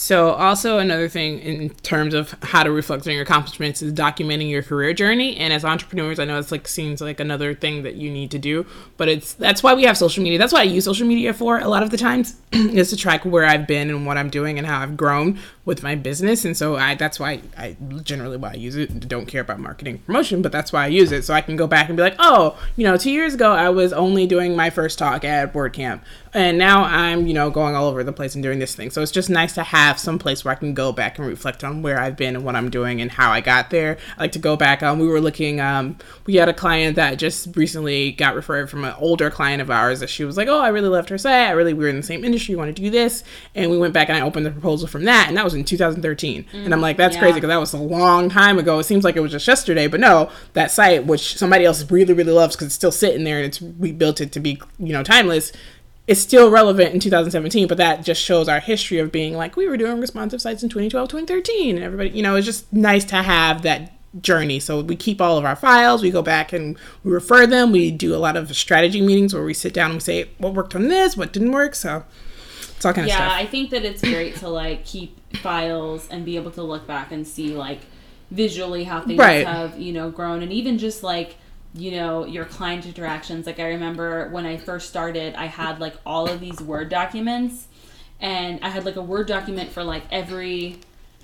[0.00, 4.48] So, also another thing in terms of how to reflect on your accomplishments is documenting
[4.48, 5.36] your career journey.
[5.36, 8.38] And as entrepreneurs, I know it's like seems like another thing that you need to
[8.38, 8.64] do,
[8.96, 10.38] but it's that's why we have social media.
[10.38, 13.24] That's what I use social media for a lot of the times is to track
[13.24, 16.46] where I've been and what I'm doing and how I've grown with my business.
[16.46, 19.06] And so I that's why I generally why I use it.
[19.06, 21.66] Don't care about marketing promotion, but that's why I use it so I can go
[21.66, 24.70] back and be like, oh, you know, two years ago I was only doing my
[24.70, 26.00] first talk at WordCamp,
[26.32, 28.90] and now I'm you know going all over the place and doing this thing.
[28.90, 31.62] So it's just nice to have some place where I can go back and reflect
[31.62, 33.98] on where I've been and what I'm doing and how I got there.
[34.16, 34.82] I like to go back.
[34.82, 35.60] Um, we were looking.
[35.60, 39.70] Um, we had a client that just recently got referred from an older client of
[39.70, 41.48] ours that she was like, oh, I really loved her site.
[41.48, 42.54] I really we were in the same industry.
[42.54, 43.22] Want to do this?
[43.54, 45.64] And we went back and I opened the proposal from that, and that was in
[45.64, 46.46] 2013.
[46.52, 47.20] and I'm mm, like, that's yeah.
[47.20, 48.78] crazy because that was a long time ago.
[48.78, 52.12] It seems like it was just yesterday, but no, that site which somebody else really
[52.12, 54.92] really loves because it's still sitting there and it's we built it to be you
[54.92, 55.52] know timeless
[56.06, 59.68] it's still relevant in 2017 but that just shows our history of being like we
[59.68, 63.16] were doing responsive sites in 2012 2013 and everybody you know it's just nice to
[63.16, 64.60] have that journey.
[64.60, 67.72] So we keep all of our files, we go back and we refer them.
[67.72, 70.54] We do a lot of strategy meetings where we sit down and we say what
[70.54, 71.74] worked on this, what didn't work.
[71.74, 72.04] So
[72.76, 73.30] it's all kind of yeah.
[73.32, 77.12] I think that it's great to like keep files and be able to look back
[77.12, 77.80] and see like
[78.30, 79.46] visually how things Right.
[79.46, 80.42] have you know grown.
[80.42, 81.36] And even just like
[81.74, 83.46] you know your client interactions.
[83.46, 87.66] Like i remember when i first started i had like all of these word documents.
[88.20, 90.76] And i had like a word document for like every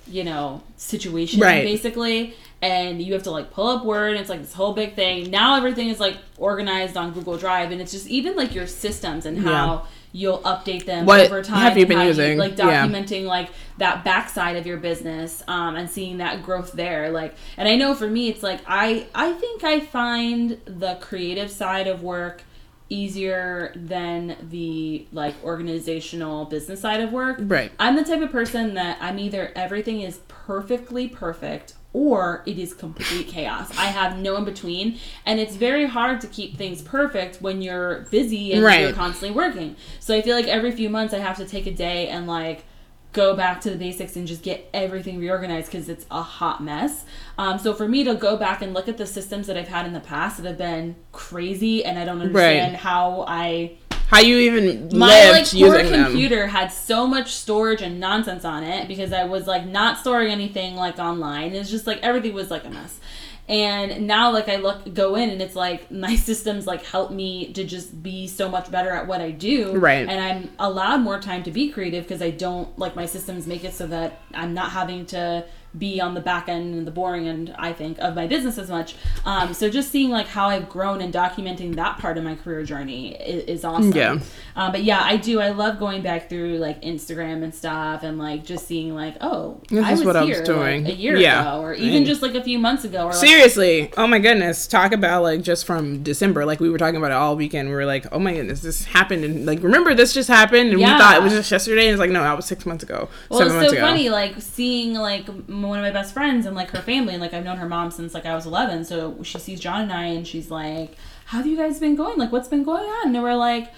[0.07, 1.63] you know situation Right.
[1.63, 2.35] basically.
[2.61, 5.29] And you have to like pull up word and it's like this whole big thing.
[5.29, 7.71] Now everything is like organized on google drive.
[7.71, 11.57] And it's just even like your systems and how you'll update them What over time
[11.59, 12.37] have you been using?
[12.37, 12.87] like Yeah.
[12.87, 13.49] documenting like
[13.79, 17.93] that backside of your business um, and seeing that growth there like and i know
[17.93, 22.43] for me it's like i i think i find the creative side of work
[22.87, 27.71] easier than the like organizational business side of work Right.
[27.79, 32.73] i'm the type of person that i'm either everything is perfectly perfect or it is
[32.73, 33.71] complete chaos.
[33.77, 38.01] I have no in between, and it's very hard to keep things perfect when you're
[38.11, 38.81] busy and Right.
[38.81, 39.77] you're constantly working.
[40.01, 42.65] So I feel like every few months I have to take a day and like
[43.13, 47.05] go back to the basics and just get everything reorganized because it's a hot mess.
[47.37, 49.85] Um, so for me to go back and look at the systems that I've had
[49.85, 53.77] in the past that have been crazy and I don't understand how I
[54.07, 56.05] How you even my lived like core using them.
[56.05, 60.29] computer had so much storage and nonsense on it because I was like not storing
[60.29, 61.53] anything like online.
[61.53, 62.99] It's just like everything was like a mess.
[63.47, 67.51] And now like I look go in and it's like my systems like help me
[67.53, 69.77] to just be so much better at what I do.
[69.77, 70.07] Right.
[70.07, 73.63] And I'm allowed more time to be creative because I don't like my systems make
[73.63, 75.45] it so that I'm not having to
[75.77, 78.69] be on the back end and the boring end I think of my business as
[78.69, 78.95] much.
[79.25, 82.63] Um, so just seeing like how I've grown and documenting that part of my career
[82.63, 83.91] journey is, is awesome.
[83.93, 84.19] Yeah.
[84.55, 85.41] Um, but yeah, I do.
[85.41, 89.59] I love going back through like Instagram and stuff, and like just seeing like, oh,
[89.69, 90.85] This I is was what I was doing.
[90.85, 91.41] like, a year Yeah.
[91.41, 94.19] ago, or even And- just like a few months ago, or like, Seriously, oh my
[94.19, 94.67] goodness!
[94.67, 97.67] Talk about like just from December, like we were talking about it all weekend.
[97.69, 100.79] We were like, oh my goodness, this happened, and like remember this just happened, and
[100.79, 100.93] Yeah.
[100.95, 103.09] we thought it was just yesterday, and it's like no, that was six months ago,
[103.29, 103.81] Well, it's so ago.
[103.81, 105.25] funny, like seeing like
[105.67, 107.91] one of my best friends and like her family, and like I've known her mom
[107.91, 108.85] since like I was eleven.
[108.85, 112.17] So she sees John and I, and she's like, "How have you guys been going?
[112.17, 113.71] Like, what's been going on?" And we're like,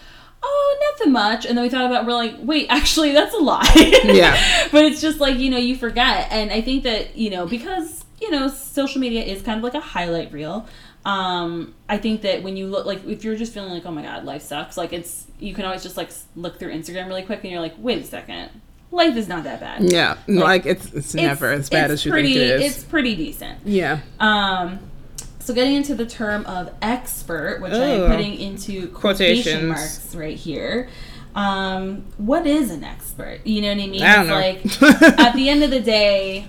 [0.43, 3.71] "Oh, nothing much." And then we thought about, we're like, "Wait, actually, that's a lie."
[4.04, 4.67] Yeah.
[4.71, 8.06] but it's just like you know, you forget, and I think that you know because
[8.21, 10.67] you know social media is kind of like a highlight reel.
[11.06, 14.02] Um, I think that when you look like if you're just feeling like, oh my
[14.02, 17.43] god, life sucks, like it's you can always just like look through Instagram really quick,
[17.43, 18.50] and you're like, wait a second,
[18.91, 22.34] life is not that bad Yeah, like, it's it's never as bad as you pretty,
[22.34, 22.76] think it is.
[22.78, 23.60] It's pretty decent.
[23.65, 24.80] yeah, Um,
[25.39, 30.89] so getting into the term of expert, which I'm putting into quotation marks right here.
[31.36, 33.41] Um, what is an expert?
[33.45, 34.02] You know what I mean?
[34.02, 34.88] I don't it's know.
[34.88, 36.47] like at the end of the day,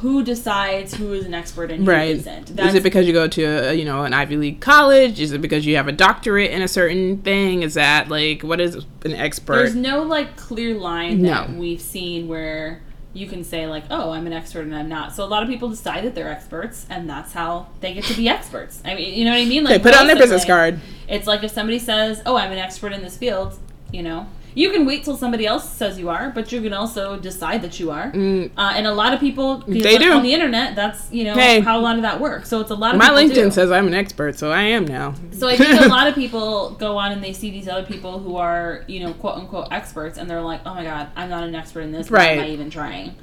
[0.00, 2.10] who decides who is an expert and who right.
[2.16, 2.58] isn't?
[2.58, 5.20] Is it because you go to a, you know an Ivy League college?
[5.20, 7.62] Is it because you have a doctorate in a certain thing?
[7.62, 9.56] Is that like what is an expert?
[9.56, 11.58] There's no like clear line that No.
[11.58, 12.80] we've seen where
[13.12, 15.48] you can say like, "Oh, I'm an expert and I'm not." So a lot of
[15.48, 18.80] people decide that they're experts, and that's how they get to be experts.
[18.84, 19.64] I mean, you know what I mean?
[19.64, 20.80] Like they put it on their business card.
[21.08, 23.58] It's like if somebody says, "Oh, I'm an expert in this field,"
[23.92, 24.26] you know.
[24.54, 27.78] You can wait till somebody else says you are, but you can also decide that
[27.78, 28.08] you are.
[28.14, 29.82] Uh, and a lot of people, Mm.
[29.82, 30.12] They do.
[30.12, 31.60] on the internet, that's you know Hey.
[31.60, 32.48] how a lot of that works.
[32.48, 33.50] So it's a lot of My LinkedIn do.
[33.50, 35.14] says I'm an expert, so I am now.
[35.32, 38.18] So I think a lot of people go on and they see these other people
[38.18, 41.44] who are, you know, quote unquote experts, and they're like, "Oh my god, I'm not
[41.44, 42.10] an expert in this.
[42.10, 43.14] Why am I even trying?"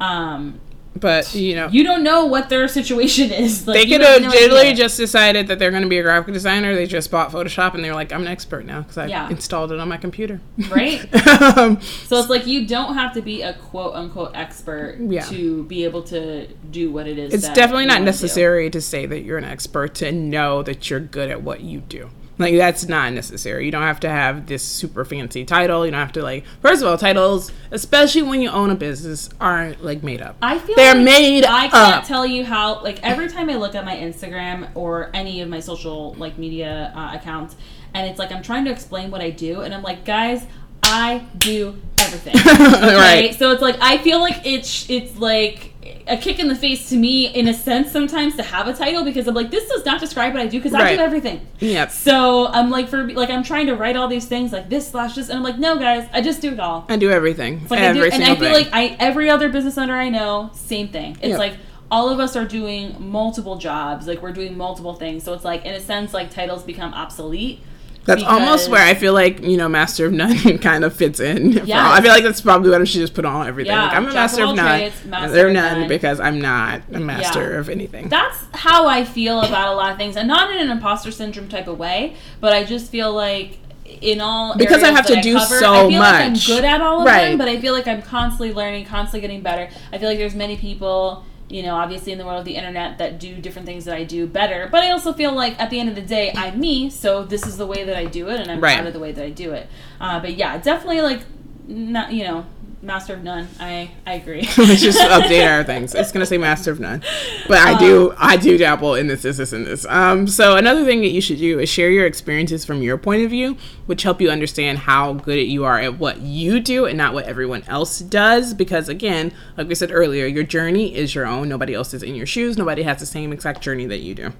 [0.00, 0.60] Um,
[0.96, 3.66] but you know, you don't know what their situation is.
[3.66, 4.74] Like, they could have have no literally idea.
[4.74, 6.74] just decided that they're going to be a graphic designer.
[6.74, 9.28] They just bought Photoshop and they're like, I'm an expert now because I Yeah.
[9.28, 10.40] installed it on my computer.
[10.70, 11.00] right.
[11.56, 15.22] um, So it's like you don't have to be a quote unquote expert Yeah.
[15.26, 17.32] to be able to do what it is.
[17.34, 20.90] it's that definitely not wanna necessary to say that you're an expert to know that
[20.90, 22.10] you're good at what you do.
[22.38, 23.64] Like that's not necessary.
[23.66, 25.84] You don't have to have this super fancy title.
[25.84, 26.44] You don't have to like.
[26.62, 30.36] First of all, titles, especially when you own a business, aren't like made up.
[30.40, 32.04] I feel They're like made I can't up.
[32.04, 32.80] tell you how.
[32.82, 36.92] Like every time I look at my Instagram or any of my social like media
[36.94, 37.56] uh, accounts,
[37.94, 40.46] and it's like I'm trying to explain what I do, and I'm like, guys,
[40.88, 42.34] I do everything.
[42.78, 42.94] Okay?
[42.96, 43.34] Right.
[43.34, 45.74] So it's like I feel like it's it's like
[46.06, 49.04] a kick in the face to me in a sense sometimes to have a title
[49.04, 51.46] because I'm like this does not describe what I do because I do everything.
[51.60, 51.90] Yep.
[51.90, 55.14] So I'm like for like I'm trying to write all these things like this slash
[55.16, 56.86] this, and I'm like, no, guys, I just do it all.
[56.88, 57.60] I do everything.
[57.62, 58.52] It's like Every I do, and I feel thing.
[58.54, 61.12] like I every other business owner I know, same thing.
[61.20, 61.38] It's Yep.
[61.38, 61.54] like
[61.90, 65.24] all of us are doing multiple jobs, like we're doing multiple things.
[65.24, 67.60] So it's like in a sense, like titles become obsolete.
[68.04, 71.52] That's almost where I feel like you know, Master of None kind of fits in.
[71.52, 71.68] Yes.
[71.70, 73.72] I feel like that's probably what I should just put on everything.
[73.72, 75.88] Yeah, like, I'm a Master of None, trades, master they're of none none.
[75.88, 77.58] because I'm not a master Yeah.
[77.58, 78.08] of anything.
[78.08, 81.48] That's how I feel about a lot of things, and not in an imposter syndrome
[81.48, 83.58] type of way, but I just feel like
[84.00, 86.46] in all Because I have to do cover, so I feel like I'm much.
[86.46, 87.28] good at all of Right.
[87.30, 89.68] them, but I feel like I'm constantly learning, constantly getting better.
[89.92, 92.98] I feel like there's many people, you know, obviously in the world of the internet
[92.98, 95.80] that do different things that I do better, but I also feel like at the
[95.80, 98.40] end of the day, I'm me, so this is the way that I do it,
[98.40, 98.74] and I'm Right.
[98.76, 99.66] proud of the way that I do it.
[100.00, 101.20] Uh, but yeah, definitely like,
[101.66, 102.46] not you know.
[102.80, 103.48] Master of none.
[103.58, 104.42] I I agree.
[104.56, 105.94] Let's just update our things.
[105.94, 107.02] It's gonna say Master of None,
[107.48, 109.84] but I do I do dabble in this, this, this, and this.
[109.86, 113.24] Um, so another thing that you should do is share your experiences from your point
[113.24, 116.96] of view, which help you understand how good you are at what you do and
[116.96, 118.54] not what everyone else does.
[118.54, 121.48] Because again, like we said earlier, your journey is your own.
[121.48, 122.56] Nobody else is in your shoes.
[122.56, 124.32] Nobody has the same exact journey that you do.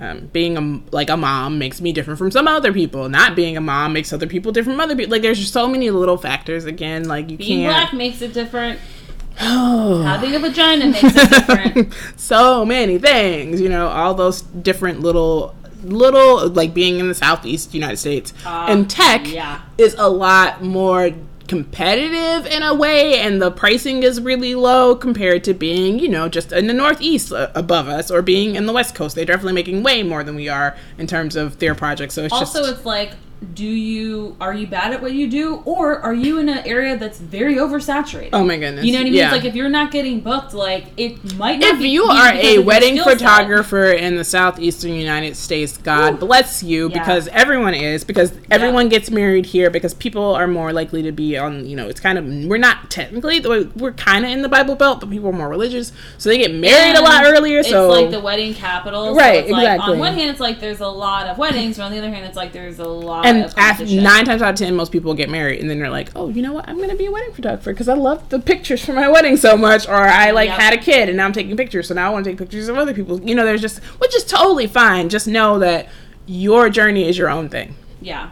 [0.00, 3.08] Um, being a like a mom makes me different from some other people.
[3.08, 5.10] Not being a mom makes other people different from other people.
[5.10, 6.64] Like there's just so many little factors.
[6.66, 7.72] Again, like you Being can't.
[7.90, 8.78] black makes it different.
[9.38, 11.94] Having a vagina makes it different.
[12.16, 17.72] so many things, you know, all those different little little like being in the southeast
[17.72, 19.60] United States Uh, and tech yeah.
[19.78, 21.10] is a lot more
[21.48, 26.28] competitive in a way and the pricing is really low compared to being, you know,
[26.28, 29.16] just in the northeast uh, above us or being in the west coast.
[29.16, 32.14] They're definitely making way more than we are in terms of their projects.
[32.14, 33.12] So it's also, just it's like,
[33.54, 36.96] do you are you bad at what you do, or are you in an area
[36.96, 38.30] that's very oversaturated?
[38.32, 38.84] Oh my goodness.
[38.84, 39.14] You know what I mean?
[39.14, 39.26] Yeah.
[39.34, 41.88] It's like if you're not getting booked, like it might not if be.
[41.88, 43.18] you are a wedding skill set.
[43.18, 46.26] photographer in the southeastern United States, God Whew.
[46.26, 46.98] bless you Yeah.
[46.98, 51.36] because everyone is because everyone gets married here because people are more likely to be
[51.38, 53.40] on you know it's kind of we're not technically
[53.76, 56.52] we're kind of in the Bible Belt but people are more religious so they get
[56.52, 59.62] married a lot And earlier so it's like the wedding capital, so Right, it's like,
[59.62, 59.92] exactly.
[59.94, 62.24] On one hand, it's like there's a lot of weddings, but on the other hand,
[62.26, 65.28] it's like there's a lot and after nine times out of ten most people get
[65.30, 66.68] married and then they're like oh you know what?
[66.68, 69.56] I'm gonna be a wedding photographer because I love the pictures for my wedding so
[69.56, 70.58] much or I like Yep.
[70.60, 72.68] had a kid and now I'm taking pictures so now I want to take pictures
[72.68, 73.20] of other people.
[73.22, 75.08] You know there's just which is totally fine.
[75.08, 75.88] Just know that
[76.26, 77.74] your journey is your own thing.
[78.00, 78.30] Yeah.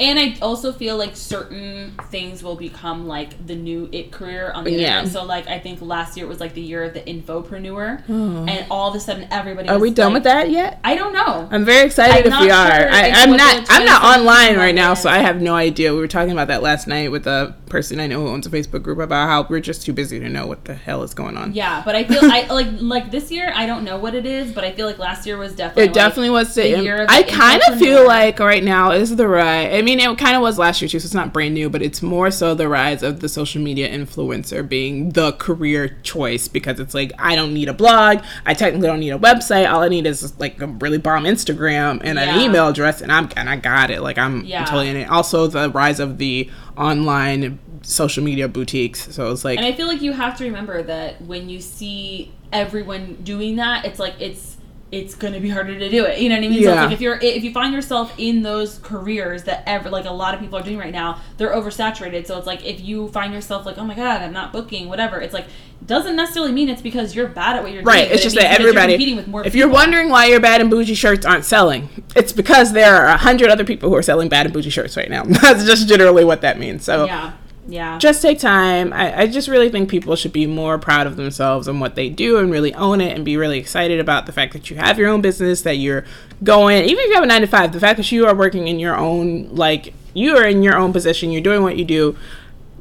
[0.00, 4.64] And I also feel like certain things will become like the new it career on
[4.64, 5.00] the Yeah.
[5.00, 5.12] internet.
[5.12, 8.48] So like I think last year was like the year of the infopreneur, hmm.
[8.48, 9.68] and all of a sudden everybody.
[9.68, 10.80] Are was, we done like- with that yet?
[10.82, 11.48] I don't know.
[11.50, 12.66] I'm very excited I'm if we are.
[12.80, 13.66] sure I, I'm not.
[13.68, 15.10] I'm not online right now, so.
[15.10, 15.92] I have no idea.
[15.92, 18.50] We were talking about that last night with a person I know who owns a
[18.50, 21.36] Facebook group about how we're just too busy to know what the hell is going
[21.36, 21.52] on.
[21.52, 23.52] Yeah, but I feel I like like this year.
[23.54, 25.84] I don't know what it is, but I feel like last year was definitely.
[25.84, 26.54] It definitely was.
[26.54, 29.74] the The, year of I kind of feel like right now is the right.
[29.74, 31.82] I mean, it kind of was last year too, so it's not brand new, but
[31.82, 36.78] it's more so the rise of the social media influencer being the career choice because
[36.78, 38.22] it's like I don't need a blog.
[38.46, 39.68] I technically don't need a website.
[39.68, 43.28] All I need is like a really bomb Instagram and an email address, and I'm
[43.36, 44.02] and I got it.
[44.02, 44.64] Like I'm Yeah.
[44.66, 45.08] totally in it.
[45.10, 49.12] Also, the rise of the online social media boutiques.
[49.14, 52.30] So it's like And I feel like you have to remember that when you see
[52.52, 54.56] everyone doing that, it's like it's
[54.92, 56.18] it's going to be harder to do it.
[56.18, 56.64] You know what I mean?
[56.64, 56.82] So Yeah.
[56.84, 60.34] like if you're if you find yourself in those careers that ever like a lot
[60.34, 62.26] of people are doing right now, they're oversaturated.
[62.26, 65.20] So it's like if you find yourself like, "Oh my god, I'm not booking," whatever.
[65.20, 65.46] It's like
[65.86, 68.04] doesn't necessarily mean it's because you're bad at what you're Right, doing.
[68.08, 68.12] Right.
[68.14, 68.92] it's just means that you're everybody.
[68.94, 72.32] competing with more If you're wondering why your bad and bougie shirts aren't selling, it's
[72.32, 75.08] because there are a hundred other people who are selling bad and bougie shirts right
[75.08, 75.22] now.
[75.24, 76.84] That's just generally what that means.
[76.84, 77.32] So Yeah.
[77.68, 77.98] Yeah.
[77.98, 78.92] just take time.
[78.92, 82.08] I, I just really think people should be more proud of themselves and what they
[82.08, 84.98] do and really own it and be really excited about the fact that you have
[84.98, 86.04] your own business, that you're
[86.42, 88.66] going, even if you have a nine to five, the fact that you are working
[88.66, 92.16] in your own, like, you are in your own position, you're doing what you do.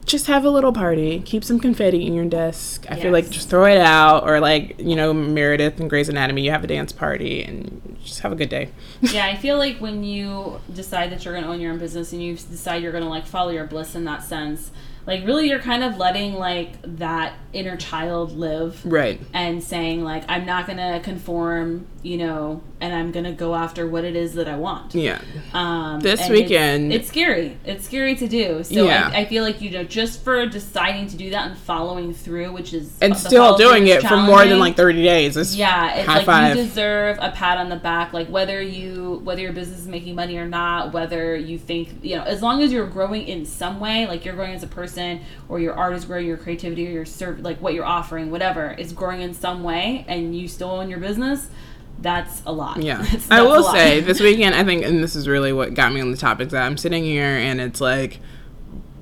[0.10, 1.20] Just have a little party.
[1.20, 2.88] Keep some confetti in your desk.
[2.90, 6.42] I feel like just throw it out, or like you know Meredith and Grey's Anatomy,
[6.42, 8.72] you have a dance party and just have a good day.
[9.02, 12.12] yeah, I feel like when you decide that you're going to own your own business
[12.12, 14.72] and you decide you're going to like follow your bliss in that sense,
[15.06, 19.20] like really you're kind of letting like that inner child live right.
[19.34, 23.56] and saying like I'm not going to conform, you know, and I'm going to go
[23.56, 24.94] after what it is that I want.
[24.94, 25.20] Yeah.
[25.54, 27.58] Um, This and it's- weekend- it's, scary.
[27.66, 28.64] It's scary to do.
[28.64, 29.10] So Yeah.
[29.14, 32.52] I, I feel like you know, just for deciding to do that and following through,
[32.54, 35.36] which is And still doing it for more than like 30 days.
[35.36, 36.56] It's Yeah, it's high like five.
[36.58, 38.14] you deserve a pat on the back.
[38.14, 42.16] Like whether you whether your business is making money or not, whether you think you
[42.16, 44.99] know, as long as you're growing in some way, like you're growing as a person,
[45.48, 48.72] or your art is growing, your creativity, or your serve, like what you're offering, whatever
[48.78, 51.50] is growing in some way, and you still own your business.
[52.02, 52.82] That's a lot.
[52.82, 54.56] Yeah, That's- I that's a will say this weekend.
[54.56, 56.50] I think, and this is really what got me on the topic.
[56.50, 58.20] That I'm sitting here and it's like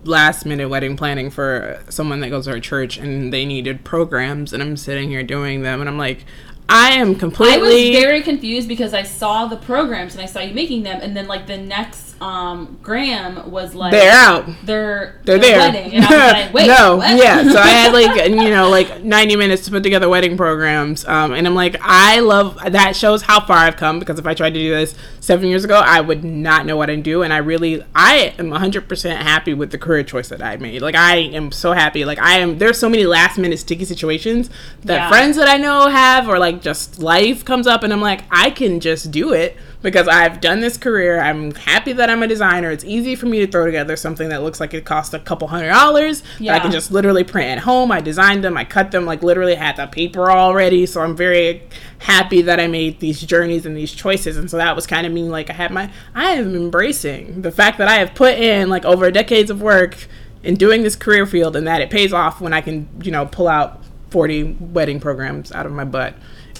[0.04, 4.54] last minute wedding planning for someone that goes to our church, and they needed programs,
[4.54, 6.26] and I'm sitting here doing them, and I'm like,
[6.70, 7.56] I am completely.
[7.56, 11.00] I was very confused because I saw the programs and I saw you making them,
[11.02, 14.46] and then like the next um Graham was like they're out.
[14.64, 15.60] They're They're their there.
[15.60, 17.18] wedding, and I was like, wait, no, what?
[17.18, 17.44] yeah.
[17.44, 21.34] So I had like you know like ninety minutes to put together wedding programs, um,
[21.34, 24.54] and I'm like, I love that shows how far I've come because if I tried
[24.56, 27.38] to do this seven years ago, I would not know what I do, and I
[27.38, 30.82] really, I am hundred percent happy with the career choice that I made.
[30.82, 32.06] Like I am so happy.
[32.06, 32.58] Like I am.
[32.58, 34.50] There's so many last minute sticky situations
[34.84, 35.10] that Yeah.
[35.10, 38.50] friends that I know have, or like just life comes up, and I'm like, I
[38.50, 41.20] can just do it because I've done this career.
[41.20, 42.72] I'm happy that I'm a designer.
[42.72, 45.48] It's easy for me to throw together something that looks like it cost a couple
[45.48, 47.92] hundred dollars that I can just literally print at home.
[47.92, 50.86] I designed them, I cut them, like literally had the paper already.
[50.86, 51.64] So I'm very
[52.00, 54.38] happy that I made these journeys and these choices.
[54.38, 57.52] And so that was kind of mean like I had my I am embracing the
[57.52, 60.08] fact that I have put in like over decades of work
[60.44, 63.26] in doing this career field and that it pays off when I can, you know,
[63.26, 66.14] pull out 40 wedding programs out of my butt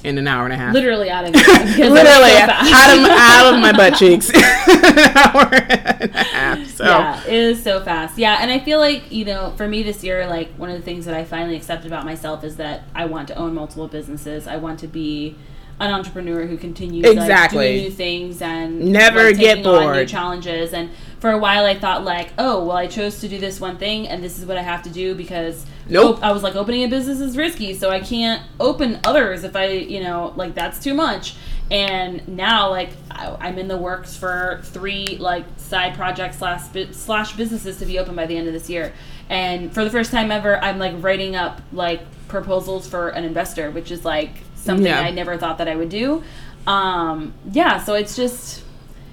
[0.04, 0.74] in an hour and a half.
[0.74, 1.34] literally out of it.
[1.38, 4.30] because it was Literally so out of out of my butt cheeks.
[4.68, 6.68] an hour and a half.
[6.70, 8.18] So Yeah, it is so fast.
[8.18, 10.82] Yeah, and I feel like, you know, for me this year, like one of the
[10.84, 14.48] things that I finally accepted about myself is that I want to own multiple businesses.
[14.48, 15.36] I want to be
[15.80, 17.58] an entrepreneur who continues Exactly.
[17.58, 20.08] like, doing new things and Never like, get on new bored.
[20.08, 20.74] challenges.
[20.74, 20.90] And
[21.20, 24.08] for a while, I thought like, oh, well, I chose to do this one thing,
[24.08, 26.20] and this is what I have to do because Nope.
[26.22, 29.68] I was like, opening a business is risky, so I can't open others if I,
[29.70, 31.36] you know, like that's too much.
[31.70, 36.62] And now, like, I- I'm in the works for three like side projects slash
[36.92, 38.94] slash businesses to be open by the end of this year.
[39.30, 43.72] And for the first time ever, I'm like writing up like proposals for an investor,
[43.72, 45.02] which is like something Yeah.
[45.02, 46.24] I never thought that I would do.
[46.66, 48.64] Um, yeah, so it's just.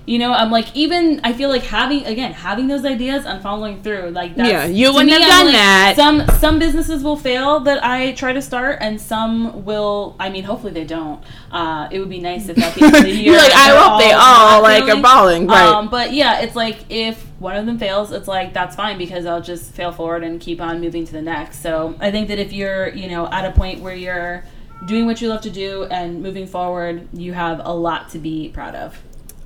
[0.06, 3.82] You know, I'm like even I feel like having again having those ideas and following
[3.82, 5.92] through like that's, Yeah, you wouldn't me, have done like, that.
[5.96, 10.14] Some some businesses will fail that I try to start, and some will.
[10.20, 11.22] I mean, hopefully they don't.
[11.50, 13.68] Uh, it would be nice if at the end of the year, You're like, I
[13.70, 15.02] hope they all like are failing.
[15.02, 15.66] balling, right?
[15.68, 19.24] Um, but yeah, it's like if one of them fails, it's like that's fine because
[19.24, 21.60] I'll just fail forward and keep on moving to the next.
[21.60, 24.44] So I think that if you're, you know, at a point where you're
[24.86, 28.50] doing what you love to do and moving forward, you have a lot to be
[28.50, 29.00] proud of.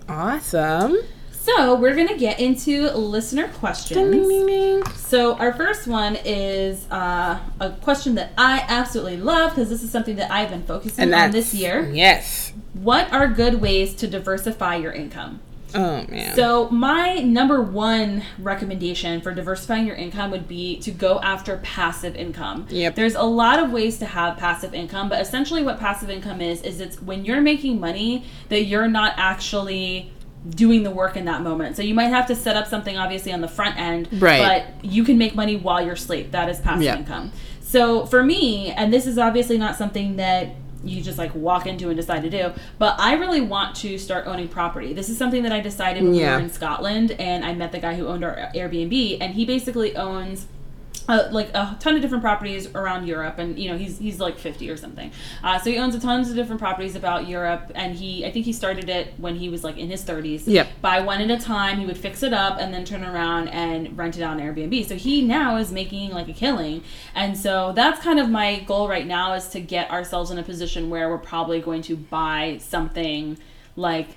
[0.09, 0.99] Awesome.
[1.31, 3.99] So we're gonna get into listener questions.
[3.99, 4.85] Ding, ding, ding.
[4.95, 9.91] So our first one is uh, a question that I absolutely love because this is
[9.91, 11.91] something that I've been focusing on this year.
[11.91, 12.53] Yes.
[12.75, 15.41] What are good ways to diversify your income?
[15.75, 16.35] Oh man.
[16.35, 22.17] So my number one recommendation for diversifying your income would be to go after passive
[22.17, 22.67] income.
[22.71, 22.95] Yep.
[22.95, 26.63] There's a lot of ways to have passive income, but essentially what passive income is
[26.63, 30.11] is it's when you're making money that you're not actually
[30.51, 31.77] doing the work in that moment.
[31.77, 34.39] So you might have to set up something obviously on the front end, Right.
[34.79, 36.31] but you can make money while you're asleep.
[36.31, 36.99] That is passive Yep.
[37.01, 37.33] income.
[37.61, 40.55] So for me, and this is obviously not something that
[40.85, 44.27] you just like walk into and decide to do, but I really want to start
[44.27, 44.93] owning property.
[44.93, 47.81] This is something that I decided when we were in Scotland and I met the
[47.81, 50.47] guy who owned our Airbnb and he basically owns
[51.09, 54.39] uh, like a ton of different properties around Europe, and you know he's he's like
[54.39, 55.11] fifty or something.
[55.43, 58.45] Uh, so he owns a tons of different properties about Europe, and he I think
[58.45, 60.47] he started it when he was like in his thirties.
[60.47, 60.69] Yep.
[60.83, 61.79] Buy one at a time.
[61.79, 64.87] He would fix it up and then turn around and rent it on Airbnb.
[64.87, 66.85] So he now is making like a killing,
[67.15, 70.43] and so that's kind of my goal right now is to get ourselves in a
[70.43, 73.39] position where we're probably going to buy something
[73.77, 74.09] like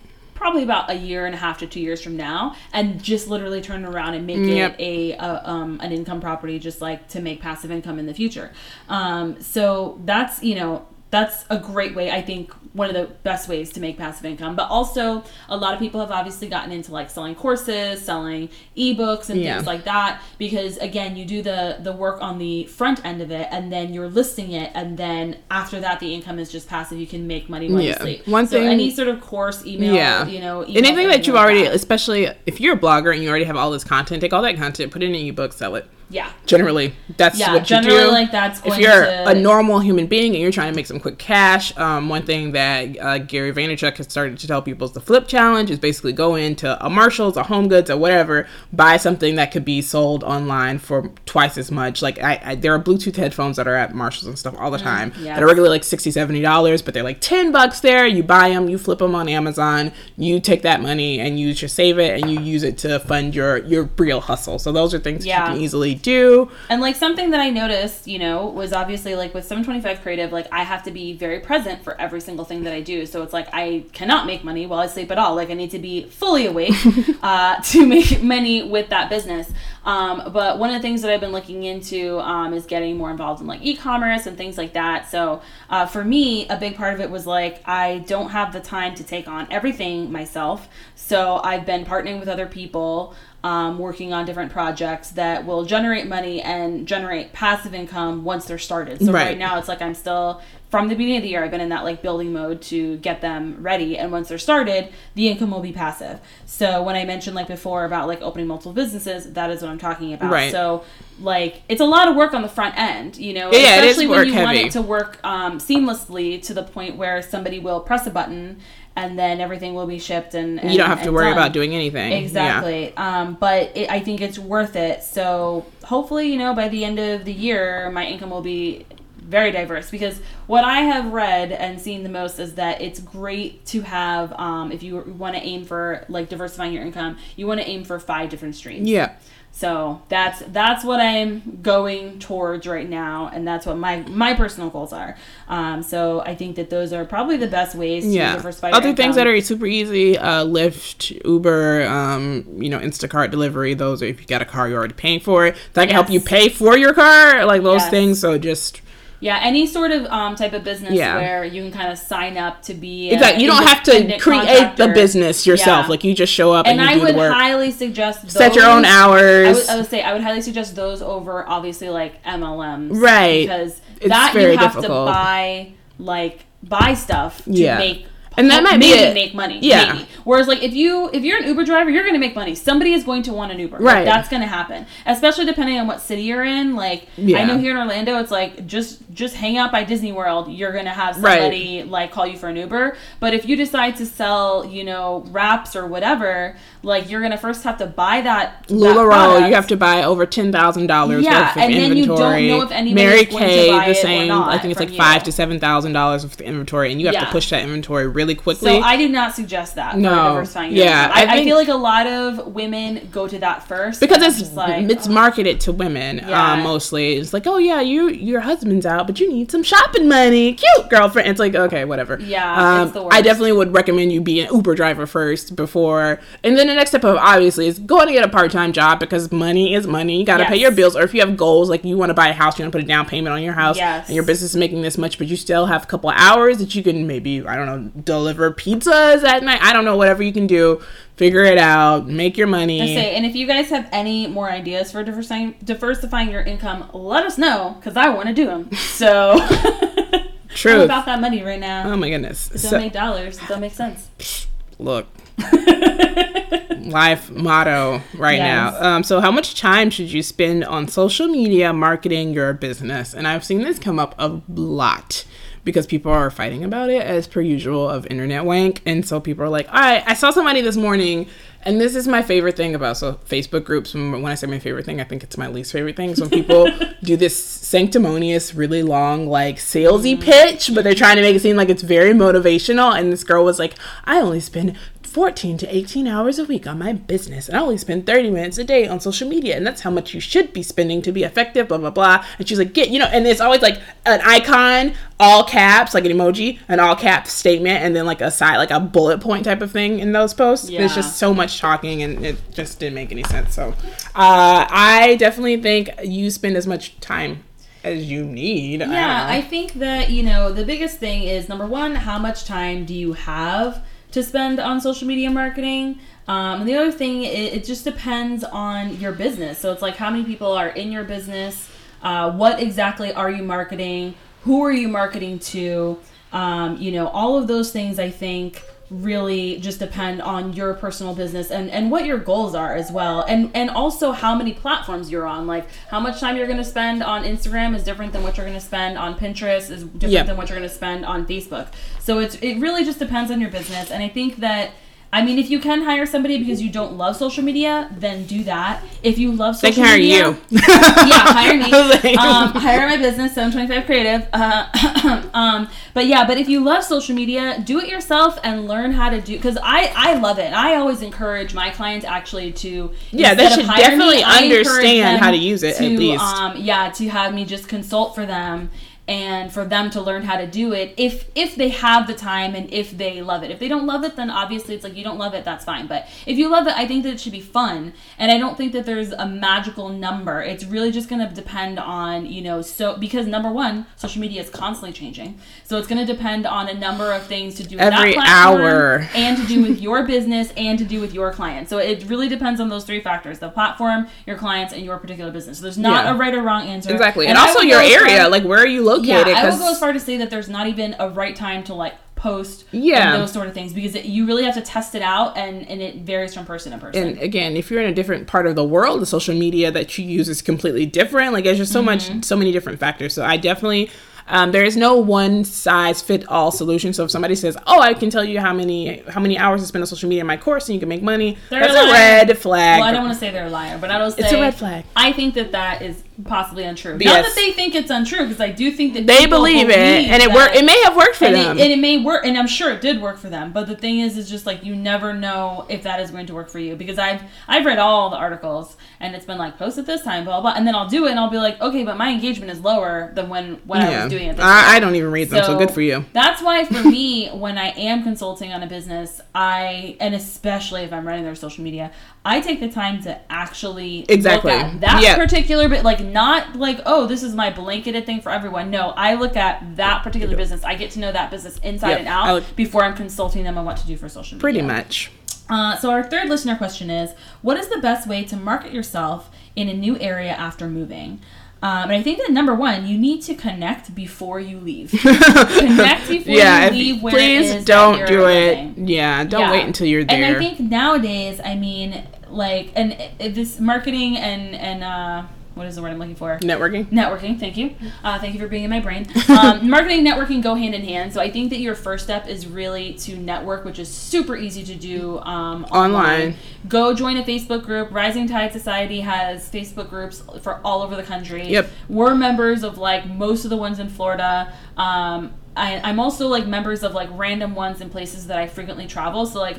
[0.41, 3.61] probably about a year and a half to two years from now and just literally
[3.61, 4.79] turn around and make Yep.
[4.79, 8.13] it a, a um, an income property just like to make passive income in the
[8.15, 8.51] future
[8.89, 13.49] um, so that's you know that's a great way i think one of the best
[13.49, 16.91] ways to make passive income but also a lot of people have obviously gotten into
[16.93, 18.47] like selling courses selling
[18.77, 19.55] ebooks and Yeah.
[19.55, 23.29] things like that because again you do the the work on the front end of
[23.29, 26.97] it and then you're listing it and then after that the income is just passive
[26.97, 29.93] you can make money while you sleep One so thing- any sort of course email
[29.93, 30.25] Yeah.
[30.27, 31.75] you know Anything that you've like already, that.
[31.75, 34.55] especially if you're a blogger and you already have all this content, take all that
[34.57, 35.85] content, put it in an ebook, sell it.
[36.11, 37.87] Yeah Generally, that's yeah what you do.
[37.87, 40.51] Yeah, generally like that's going to if you're to a normal human being and you're
[40.51, 44.37] trying to make some quick cash, um, one thing that uh, Gary Vaynerchuk has started
[44.39, 47.69] to tell people is the flip challenge is basically go into a Marshalls, a Home
[47.69, 52.01] Goods, or whatever, buy something that could be sold online for twice as much.
[52.01, 54.77] Like I, I there are Bluetooth headphones that are at Marshalls and stuff all the
[54.77, 55.37] time yes.
[55.37, 58.05] that are regularly like 60 70 dollars, but they're like 10 bucks there.
[58.05, 61.75] You buy them, you flip them on Amazon, you take that money and you just
[61.75, 64.59] save it and you use it to fund your your real hustle.
[64.59, 65.47] So those are things Yeah.
[65.47, 66.49] you can easily do.
[66.69, 70.47] And like something that I noticed, you know, was obviously like with 725 Creative, like
[70.51, 73.05] I have to be very present for every single thing that I do.
[73.05, 75.35] So it's like I cannot make money while I sleep at all.
[75.35, 76.73] Like I need to be fully awake
[77.21, 79.51] uh, to make money with that business.
[79.83, 83.09] Um, but one of the things that I've been looking into um, is getting more
[83.09, 85.09] involved in like e-commerce and things like that.
[85.09, 88.59] So uh, for me, a big part of it was like I don't have the
[88.59, 90.67] time to take on everything myself.
[90.95, 96.07] So I've been partnering with other people um, working on different projects that will generate
[96.07, 98.99] money and generate passive income once they're started.
[99.03, 99.37] So right, Right.
[99.37, 101.83] now it's like I'm still from the beginning of the year I've been in that
[101.83, 105.73] like building mode to get them ready and once they're started the income will be
[105.73, 106.19] passive.
[106.45, 109.77] So when I mentioned like before about like opening multiple businesses that is what I'm
[109.77, 110.31] talking about.
[110.31, 110.51] Right.
[110.51, 110.83] So
[111.19, 113.91] like it's a lot of work on the front end, you know, Yeah, it is
[113.97, 117.81] especially when you want it to work um, seamlessly to the point where somebody will
[117.81, 118.59] press a button
[118.95, 121.33] and then everything will be shipped and, and You don't have to worry done.
[121.33, 122.11] about doing anything.
[122.11, 122.17] Yeah.
[122.19, 122.95] Exactly.
[122.97, 125.03] Um, but it, I think it's worth it.
[125.03, 128.85] So hopefully, you know, by the end of the year, my income will be
[129.31, 133.65] very diverse because what I have read and seen the most is that it's great
[133.67, 137.61] to have, um, if you want to aim for like diversifying your income, you want
[137.61, 138.89] to aim for five different streams.
[138.89, 139.13] Yeah.
[139.53, 144.69] So that's that's what I'm going towards right now, and that's what my my personal
[144.69, 145.17] goals are.
[145.49, 148.35] Um, so I think that those are probably the best ways to Yeah.
[148.37, 148.69] diversify.
[148.69, 153.73] your Other things that are super easy, uh, Lyft, Uber, um, you know, Instacart delivery.
[153.73, 155.55] Those are if you got a car, you're already paying for it.
[155.73, 157.89] That can help you pay for your car, like those Yes.
[157.89, 158.19] things.
[158.21, 158.81] So just
[159.21, 161.15] Yeah, any sort of um, type of business Yeah.
[161.15, 164.75] where you can kind of sign up to be exactly, you don't have to create
[164.77, 165.85] the business yourself.
[165.85, 165.89] Yeah.
[165.91, 167.33] Like you just show up and, And you I do would the work.
[167.33, 169.57] highly suggest those, Set your own I hours.
[169.57, 173.43] would, I would say I would highly suggest those over obviously like MLMs, Right.
[173.43, 175.07] Because It's that you have difficult.
[175.07, 177.77] to buy like buy stuff to Yeah.
[177.77, 178.07] make.
[178.37, 179.13] And that might be maybe it.
[179.13, 179.59] make money.
[179.61, 179.91] Yeah.
[179.93, 180.07] maybe.
[180.23, 182.55] Whereas like if you if you're an Uber driver, you're going to make money.
[182.55, 183.77] Somebody is going to want an Uber.
[183.79, 184.05] Like, Right.
[184.05, 184.85] that's going to happen.
[185.05, 186.73] Especially depending on what city you're in.
[186.77, 190.51] Like I know here in Orlando, it's like just just hang out by Disney World.
[190.51, 191.39] You're going to have Right.
[191.39, 192.95] somebody like call you for an Uber.
[193.19, 197.37] But if you decide to sell, you know, wraps or whatever, like you're going to
[197.37, 198.67] first have to buy that.
[198.69, 202.05] Lularoe, you have to buy over ten thousand dollars Yeah, worth of and then you
[202.07, 204.31] don't know if anybody's Mary going to Kay, buy the same.
[204.31, 204.97] I think it's like you.
[204.97, 207.25] five to seven thousand dollars of the inventory, and you have Yeah.
[207.25, 208.71] to push that inventory really quickly.
[208.71, 209.97] So I do not suggest that.
[209.97, 210.43] No.
[210.69, 211.11] Yeah.
[211.13, 214.53] I, I I, feel like a lot of women go to that first because it's
[214.53, 216.53] like, it's marketed to women Yeah.
[216.53, 217.13] uh, mostly.
[217.15, 220.53] It's like, oh yeah, you your husband's out, but you need some shopping money.
[220.53, 221.27] Cute girlfriend.
[221.29, 222.19] It's like okay, whatever.
[222.19, 226.67] Yeah, um, I definitely would recommend you be an Uber driver first before, and then
[226.67, 229.73] the next step of obviously is going to get a part time job because money
[229.73, 230.19] is money.
[230.19, 232.13] You got to pay your bills, or if you have goals like you want to
[232.13, 234.07] buy a house, you want to put a down payment on your house, Yes.
[234.07, 236.75] and your business is making this much, but you still have a couple hours that
[236.75, 239.61] you can maybe I don't know deliver pizzas at night.
[239.61, 240.81] I don't know whatever you can do.
[241.21, 242.07] Figure it out.
[242.07, 242.81] Make your money.
[242.81, 246.89] I say, and if you guys have any more ideas for diversifying diversifying your income,
[246.93, 248.71] let us know because I want to do them.
[248.73, 249.37] So,
[250.55, 250.81] True.
[250.81, 251.91] About that money right now.
[251.93, 252.47] Oh my goodness.
[252.47, 253.37] It don't So, make dollars.
[253.37, 254.47] It don't make sense.
[254.79, 255.05] look,
[256.79, 258.73] life motto right Yes.
[258.73, 258.95] now.
[258.95, 263.13] Um, so, how much time should you spend on social media marketing your business?
[263.13, 265.25] And I've seen this come up a lot
[265.63, 268.81] because people are fighting about it as per usual of internet wank.
[268.85, 271.27] And so people are like, all right, I saw somebody this morning.
[271.63, 273.93] And this is my favorite thing about so Facebook groups.
[273.93, 276.15] When I say my favorite thing, I think it's my least favorite thing.
[276.15, 276.67] So when people
[277.03, 280.23] do this sanctimonious, really long, like salesy mm-hmm.
[280.23, 282.97] pitch, but they're trying to make it seem like it's very motivational.
[282.97, 284.75] And this girl was like, I only spend
[285.11, 288.57] 14 to 18 hours a week on my business and I only spend 30 minutes
[288.57, 291.23] a day on social media and that's how much you should be spending to be
[291.23, 292.25] effective blah blah blah.
[292.39, 296.05] And she's like get you know and it's always like an icon all caps like
[296.05, 299.43] an emoji an all caps statement and then like a side like a bullet point
[299.43, 300.69] type of thing in those posts.
[300.69, 300.79] Yeah.
[300.79, 303.53] there's just so much talking and it just didn't make any sense.
[303.53, 303.75] So
[304.15, 307.43] uh, I definitely think you spend as much time
[307.83, 308.79] as you need.
[308.79, 312.45] Yeah, I, I think that, you know, the biggest thing is number one, how much
[312.45, 315.99] time do you have to spend on social media marketing?
[316.27, 319.57] Um, and the other thing, it, it just depends on your business.
[319.57, 321.69] So it's like how many people are in your business?
[322.01, 324.15] Uh, what exactly are you marketing?
[324.43, 325.99] Who are you marketing to?
[326.33, 331.15] Um, you know, all of those things I think really just depend on your personal
[331.15, 333.21] business and, and what your goals are as well.
[333.21, 335.47] And and also how many platforms you're on.
[335.47, 338.45] Like how much time you're going to spend on instagram is different than what you're
[338.45, 340.23] going to spend on pinterest is different Yeah.
[340.23, 341.67] than what you're going to spend on facebook.
[341.99, 343.91] So it's it really just depends on your business.
[343.91, 344.71] And i think that
[345.13, 348.45] I mean, if you can hire somebody because you don't love social media, then do
[348.45, 348.81] that.
[349.03, 350.59] If you love social media, They can hire media, you.
[351.09, 351.71] yeah, hire me.
[351.91, 354.27] Like- um, hire my business, 725 Creative.
[354.31, 358.93] Uh, um, but yeah, but if you love social media, do it yourself and learn
[358.93, 359.35] how to do.
[359.35, 360.53] Because I I love it.
[360.53, 365.31] I always encourage my clients actually to Yeah, they should hiring me, definitely understand how
[365.31, 366.23] to use it, at least.
[366.23, 368.69] Um, yeah, to have me just consult for them
[369.11, 372.55] and for them to learn how to do it if if they have the time
[372.55, 375.03] and if they love it if they don't love it then obviously it's like you
[375.03, 377.31] don't love it that's fine but if you love it i think that it should
[377.33, 381.25] be fun and i don't think that there's a magical number it's really just going
[381.27, 385.77] to depend on you know so because number one social media is constantly changing so
[385.77, 388.61] it's going to depend on a number of things to do with Every that platform
[388.61, 389.07] hour.
[389.13, 392.29] and to do with your business and to do with your clients so it really
[392.29, 395.77] depends on those three factors the platform your clients and your particular business so there's
[395.77, 396.13] not Yeah.
[396.13, 397.27] a right or wrong answer Exactly.
[397.27, 398.29] And, I also your go as far- area.
[398.29, 399.00] Like, where are you located?
[399.03, 401.63] Yeah, I will go as far to say that there's not even a right time
[401.65, 403.17] to like post Yeah.
[403.17, 405.81] those sort of things because it, you really have to test it out and and
[405.81, 407.07] it varies from person to person.
[407.09, 409.97] and again, if you're in a different part of the world, the social media that
[409.97, 411.33] you use is completely different.
[411.33, 412.15] Like, there's just so Mm-hmm.
[412.17, 413.13] much, so many different factors.
[413.15, 413.89] So I definitely.
[414.27, 416.93] Um, there is no one size fit all solution.
[416.93, 419.65] So if somebody says, "Oh, I can tell you how many how many hours I
[419.65, 421.89] spend on social media in my course, and you can make money," They're that's lying.
[421.89, 422.79] a red flag.
[422.79, 424.39] well, I don't want to say they're a liar, but I will say It's a
[424.39, 424.85] red flag.
[424.95, 426.93] I think that that is possibly untrue.
[426.93, 429.77] Not that they think it's untrue because I do think that they people believe it,
[429.77, 430.55] and it that- work.
[430.55, 431.57] It may have worked for and them.
[431.57, 433.51] it, and it may work, and I'm sure it did work for them.
[433.51, 436.33] But the thing is, is just like you never know if that is going to
[436.33, 439.77] work for you because I've I've read all the articles and it's been like post
[439.77, 441.59] at this time, blah blah, blah and then I'll do it and I'll be like,
[441.61, 444.37] okay, but my engagement is lower than when when I was doing it.
[444.37, 444.71] This I.
[444.75, 446.05] I don't even read them, so, good for you.
[446.13, 450.93] That's why for me, when I am consulting on a business, I and especially if
[450.93, 451.91] I'm running their social media,
[452.23, 454.51] I take the time to actually Exactly.
[454.53, 455.15] look at that Yeah.
[455.15, 458.69] particular bit, like not like oh this is my blanketed thing for everyone.
[458.69, 460.63] No, I look at that particular business.
[460.63, 461.99] I get to know that business inside Yep.
[461.99, 464.41] and out before I'm consulting them on what to do for social media.
[464.41, 465.11] Pretty much.
[465.49, 467.11] Uh, so our third listener question is,
[467.41, 471.19] what is the best way to market yourself in a new area after moving?
[471.63, 474.91] Um, and I think that number one, you need to connect before you leave.
[475.01, 478.77] connect before yeah, you leave where please don't do it.
[478.77, 479.51] Yeah, don't Yeah.
[479.51, 480.23] wait until you're there.
[480.23, 485.23] And I think nowadays, I mean, like, and this marketing and and uh,
[485.53, 486.37] what is the word I'm looking for?
[486.39, 486.87] Networking.
[486.87, 487.75] Networking, thank you.
[488.03, 489.05] Uh, thank you for being in my brain.
[489.29, 491.11] Um, marketing, networking go hand in hand.
[491.13, 494.63] So I think that your first step is really to network, which is super easy
[494.63, 496.35] to do um, Online.
[496.67, 497.91] Go join a Facebook group.
[497.91, 501.47] Rising Tide Society has Facebook groups for all over the country.
[501.49, 501.69] Yep.
[501.89, 504.53] We're members of like most of the ones in Florida.
[504.77, 508.87] Um, I, I'm also like members of like random ones in places that I frequently
[508.87, 509.25] travel.
[509.25, 509.57] So like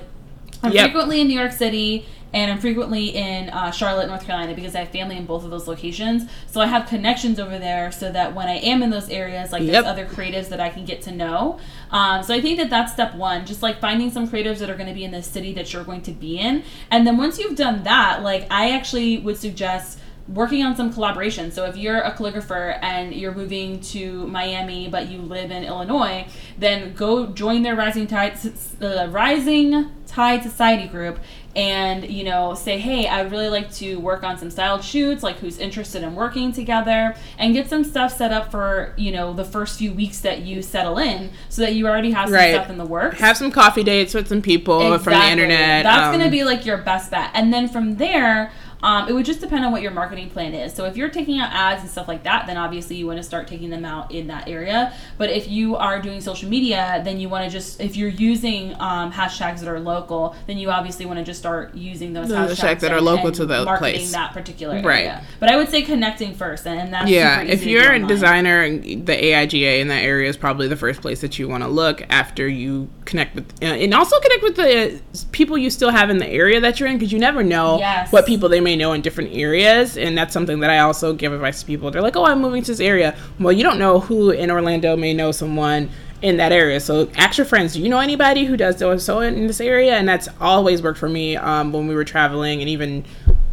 [0.63, 0.85] I'm Yep.
[0.85, 4.81] frequently in New York City and I'm frequently in uh, Charlotte, North Carolina because I
[4.81, 6.31] have family in both of those locations.
[6.47, 9.63] So I have connections over there so that when I am in those areas, like
[9.63, 9.73] Yep.
[9.73, 11.59] there's other creatives that I can get to know.
[11.91, 14.77] Um, so I think that that's step one, just like finding some creatives that are
[14.77, 16.63] going to be in the city that you're going to be in.
[16.91, 19.99] And then once you've done that, like I actually would suggest
[20.29, 21.51] working on some collaboration.
[21.51, 26.27] So if you're a calligrapher and you're moving to Miami but you live in Illinois,
[26.59, 28.39] then go join their Rising Tide
[28.81, 31.19] uh, Rising Tide Society group
[31.55, 35.37] and you know say hey i'd really like to work on some styled shoots like
[35.37, 39.45] who's interested in working together and get some stuff set up for you know the
[39.45, 42.55] first few weeks that you settle in so that you already have some Right.
[42.55, 45.85] stuff in the works Have some coffee dates with some people from the internet.
[45.85, 47.31] That's um, going to be like your best bet.
[47.35, 48.53] And then from there,
[48.83, 50.73] um, it would just depend on what your marketing plan is.
[50.75, 53.23] So if you're taking out ads and stuff like that, then obviously you want to
[53.23, 54.93] start taking them out in that area.
[55.19, 58.75] But if you are doing social media, then you want to just if you're using
[58.81, 62.35] um, hashtags that are local, then you obviously want to just start using those The
[62.35, 64.13] hashtags that are and- local and to the place.
[64.13, 65.01] that particular Right.
[65.05, 65.23] area.
[65.39, 69.81] But I would say connecting first, and, that's yeah, if you're a designer, the AIGA
[69.81, 72.89] in that area is probably the first place that you want to look after you
[73.13, 75.01] connect with, uh, and also connect with the
[75.33, 78.11] people you still have in the area that you're in, because you never know Yes.
[78.11, 81.33] what people they may know in different areas, and that's something that I also give
[81.33, 81.91] advice to people.
[81.91, 84.97] They're like, "Oh, I'm moving to this area." Well, you don't know who in Orlando
[84.97, 85.91] may know someone
[86.23, 86.79] in that area.
[86.79, 89.95] So ask your friends, do you know anybody who does so so in this area?
[89.97, 93.05] And that's always worked for me um, when we were traveling, and even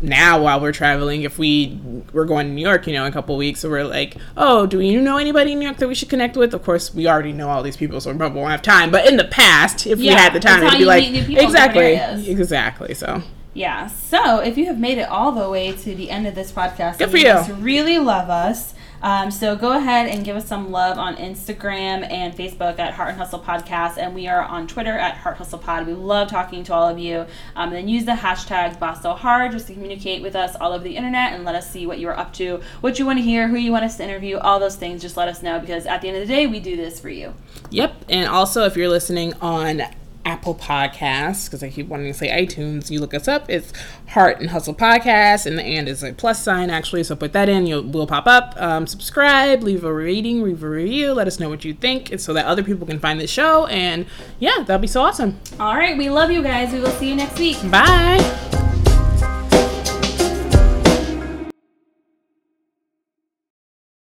[0.01, 1.79] now while we're traveling, if we
[2.13, 4.15] were going to New York, you know, in a couple of weeks, so we're like,
[4.37, 6.53] oh, do you know anybody in New York that we should connect with?
[6.53, 8.91] Of course, we already know all these people, so we probably won't have time.
[8.91, 11.43] But in the past, if we had the time, it'd be like meet new people
[11.45, 12.93] in different exactly, exactly.
[12.93, 13.21] So
[13.53, 13.87] Yeah.
[13.87, 16.99] So if you have made it all the way to the end of this podcast,
[16.99, 17.53] Good for you you.
[17.55, 18.73] really love us.
[19.01, 23.09] Um, so go ahead and give us some love on Instagram and Facebook at Heart
[23.09, 25.87] and Hustle Podcast, and we are on Twitter at Heart Hustle Pod.
[25.87, 27.25] We love talking to all of you.
[27.55, 30.83] Um, then use the hashtag Boss So Hard just to communicate with us all over
[30.83, 33.23] the internet and let us see what you are up to, what you want to
[33.23, 35.01] hear, who you want us to interview, all those things.
[35.01, 37.09] Just let us know because at the end of the day, we do this for
[37.09, 37.33] you.
[37.69, 38.05] Yep.
[38.09, 39.83] And also, if you're listening on
[40.25, 43.49] Apple Podcasts, because I keep wanting to say iTunes, you look us up.
[43.49, 43.73] It's
[44.09, 47.03] Heart and Hustle Podcast, and the and is a plus sign actually.
[47.03, 48.53] So put that in, you'll will pop up.
[48.57, 51.13] Um, subscribe, leave a rating, leave a review.
[51.13, 53.65] Let us know what you think, so that other people can find the show.
[53.67, 54.05] And
[54.39, 55.39] yeah, that'll be so awesome.
[55.59, 56.71] All right, we love you guys.
[56.73, 57.57] We will see you next week.
[57.71, 58.68] Bye.